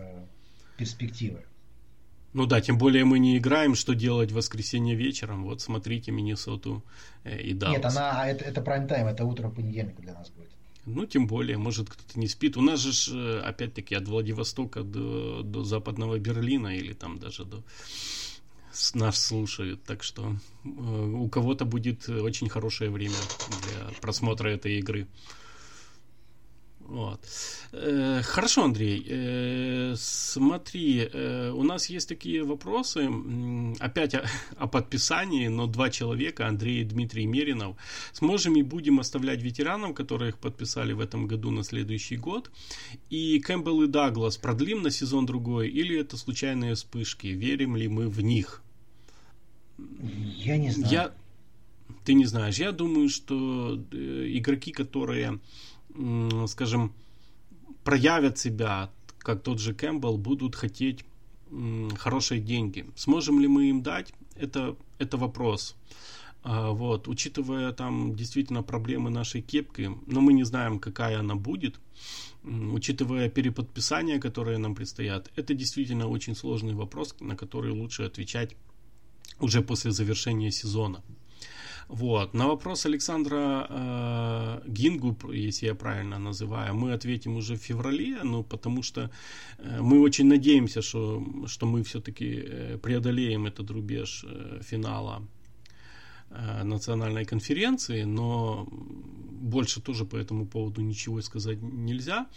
[0.78, 1.44] перспективы.
[2.34, 5.44] Ну да, тем более мы не играем, что делать в воскресенье вечером.
[5.44, 6.84] Вот смотрите Миннесоту
[7.24, 7.78] э, и Даллас.
[7.78, 10.50] Нет, она, это, это прайм-тайм, это утро понедельника для нас будет.
[10.86, 12.58] Ну, тем более, может, кто-то не спит.
[12.58, 17.64] У нас же, э, опять-таки, от Владивостока до, до западного Берлина или там даже до
[18.94, 19.84] нас слушают.
[19.84, 23.18] Так что э, у кого-то будет очень хорошее время
[23.64, 25.08] для просмотра этой игры.
[26.92, 27.22] Вот.
[27.72, 29.06] Э, хорошо, Андрей.
[29.08, 33.10] Э, смотри, э, у нас есть такие вопросы.
[33.80, 34.26] Опять о,
[34.58, 37.78] о подписании, но два человека, Андрей и Дмитрий Меринов.
[38.12, 42.52] Сможем и будем оставлять ветеранам, которые их подписали в этом году на следующий год.
[43.10, 47.28] И Кэмпбелл и Даглас продлим на сезон другой, или это случайные вспышки?
[47.28, 48.62] Верим ли мы в них?
[50.36, 50.92] Я не знаю.
[50.92, 51.12] Я...
[52.04, 52.58] Ты не знаешь.
[52.58, 55.40] Я думаю, что игроки, которые
[56.48, 56.94] скажем,
[57.84, 61.06] проявят себя, как тот же Кэмпбелл, будут хотеть
[61.98, 62.86] хорошие деньги.
[62.96, 64.14] Сможем ли мы им дать?
[64.36, 65.76] Это, это вопрос.
[66.44, 71.80] А, вот, учитывая там действительно проблемы нашей кепки, но мы не знаем, какая она будет,
[72.44, 78.56] учитывая переподписания, которые нам предстоят, это действительно очень сложный вопрос, на который лучше отвечать
[79.40, 81.04] уже после завершения сезона.
[81.92, 82.34] Вот.
[82.34, 88.44] На вопрос Александра э, Гингу, если я правильно называю, мы ответим уже в феврале, ну,
[88.44, 89.10] потому что
[89.58, 95.22] э, мы очень надеемся, что, что мы все-таки э, преодолеем этот рубеж э, финала
[96.64, 98.68] национальной конференции, но
[99.42, 102.28] больше тоже по этому поводу ничего сказать нельзя.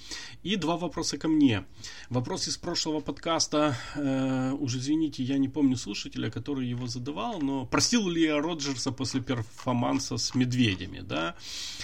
[0.43, 1.65] И два вопроса ко мне.
[2.11, 7.67] Вопрос из прошлого подкаста, э, уже извините, я не помню слушателя, который его задавал, но
[7.67, 11.37] простил ли я Роджерса после перформанса с медведями, да?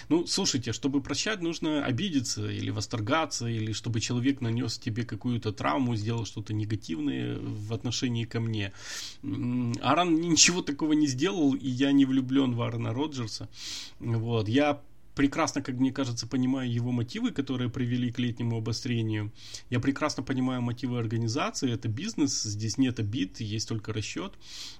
[0.09, 5.97] Ну, слушайте, чтобы прощать, нужно обидеться или восторгаться, или чтобы человек нанес тебе какую-то травму,
[5.97, 8.73] сделал что-то негативное в отношении ко мне.
[9.83, 13.49] Аран ничего такого не сделал, и я не влюблен в Аарона Роджерса.
[13.99, 14.49] Вот.
[14.49, 14.81] Я
[15.21, 19.31] прекрасно, как мне кажется, понимаю его мотивы, которые привели к летнему обострению.
[19.69, 21.71] Я прекрасно понимаю мотивы организации.
[21.71, 24.33] Это бизнес, здесь нет обид, есть только расчет.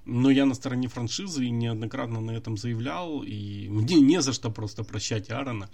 [0.07, 3.23] Но я на стороне франшизы и неоднократно на этом заявлял.
[3.23, 5.69] И мне не за что просто прощать Аарона.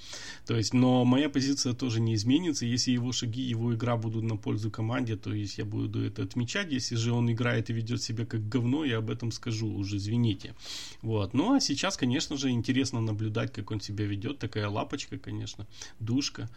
[0.46, 2.66] То есть, но моя позиция тоже не изменится.
[2.66, 6.72] Если его шаги, его игра будут на пользу команде, то есть я буду это отмечать.
[6.72, 10.56] Если же он играет и ведет себя как говно, я об этом скажу, уже извините.
[11.02, 11.34] Вот.
[11.34, 14.40] Ну а сейчас, конечно же, интересно наблюдать, как он себя ведет.
[14.40, 15.66] Так такая лапочка, конечно,
[16.00, 16.48] душка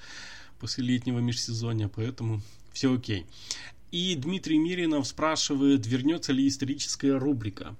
[0.59, 2.41] после летнего межсезонья, поэтому
[2.71, 3.25] все окей.
[3.91, 7.75] И Дмитрий Миринов спрашивает, вернется ли историческая рубрика.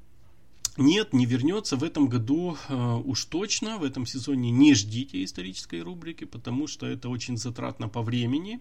[0.78, 3.78] Нет, не вернется в этом году э, уж точно.
[3.78, 8.60] В этом сезоне не ждите исторической рубрики, потому что это очень затратно по времени.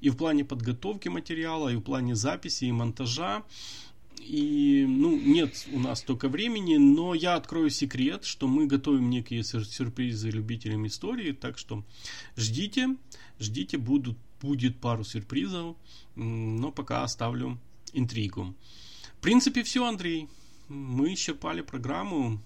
[0.00, 3.42] И в плане подготовки материала, и в плане записи и монтажа.
[4.20, 9.42] И, ну, нет у нас столько времени, но я открою секрет, что мы готовим некие
[9.44, 11.84] сюрпризы любителям истории, так что
[12.36, 12.96] ждите,
[13.38, 15.76] ждите, будут, будет пару сюрпризов,
[16.16, 17.58] но пока оставлю
[17.92, 18.54] интригу.
[19.18, 20.28] В принципе, все, Андрей.
[20.68, 22.40] Мы исчерпали программу.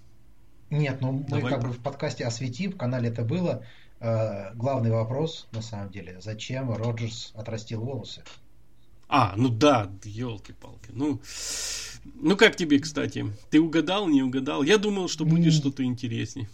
[0.69, 3.65] Нет, ну мы как бы в подкасте осветим, в канале это было.
[3.99, 8.23] Э, главный вопрос, на самом деле, зачем Роджерс отрастил волосы?
[9.13, 10.91] А, ну да, елки-палки.
[10.93, 11.21] Ну,
[12.15, 13.27] ну как тебе, кстати?
[13.51, 14.63] Ты угадал, не угадал?
[14.63, 16.49] Я думал, что будет что-то интереснее.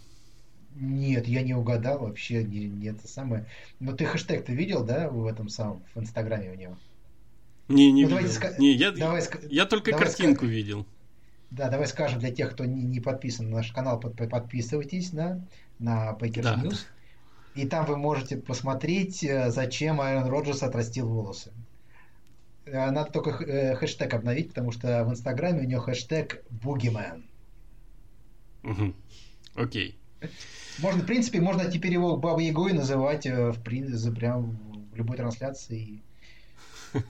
[0.73, 3.45] Нет, я не угадал вообще, не, не это самое.
[3.79, 6.77] Но ты хэштег ты видел, да, в этом самом, в Инстаграме у него?
[7.67, 8.31] Не, не ну, видел.
[8.31, 8.55] Ска...
[8.57, 10.51] Не, я, давай, я только давай картинку ска...
[10.51, 10.87] видел.
[11.51, 15.45] Да, давай скажем для тех, кто не, не подписан на наш канал, под, подписывайтесь на,
[15.77, 16.69] на Packers да, News.
[17.55, 17.61] Да.
[17.61, 21.51] И там вы можете посмотреть, э, зачем Айрон Роджерс отрастил волосы.
[22.67, 27.23] Э, надо только э, хэштег обновить, потому что в Инстаграме у него хэштег Boogeyman.
[28.63, 28.93] Угу.
[29.55, 29.97] Окей.
[30.79, 34.57] Можно, в принципе, можно теперь его Баба Ягой называть э, в, прям
[34.91, 36.01] в любой трансляции.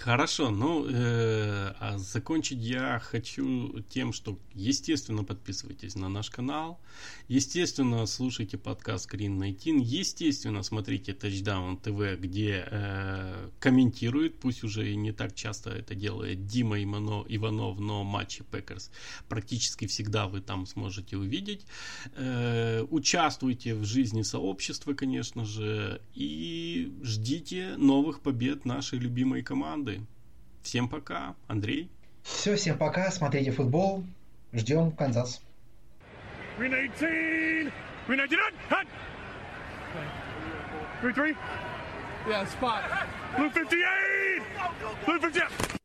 [0.00, 6.80] Хорошо, ну, э, а закончить я хочу тем, что, естественно, подписывайтесь на наш канал,
[7.28, 14.96] естественно, слушайте подкаст Green 19, естественно, смотрите Touchdown TV, где э, комментирует, пусть уже и
[14.96, 18.90] не так часто это делает Дима Иванов, Иванов но матчи Packers
[19.28, 21.66] практически всегда вы там сможете увидеть.
[22.16, 29.61] Э, участвуйте в жизни сообщества, конечно же, и ждите новых побед нашей любимой команды.
[30.62, 31.90] Всем пока, Андрей.
[32.22, 34.04] Все, всем пока, смотрите футбол,
[34.52, 35.42] ждем Канзас.
[36.58, 37.72] Green 18!
[38.06, 38.54] Green 19!
[38.70, 38.86] Hut!
[41.02, 41.36] Green 3?
[42.28, 42.82] Yeah, spot.
[43.36, 44.42] Blue 58!
[45.04, 45.81] Blue 58!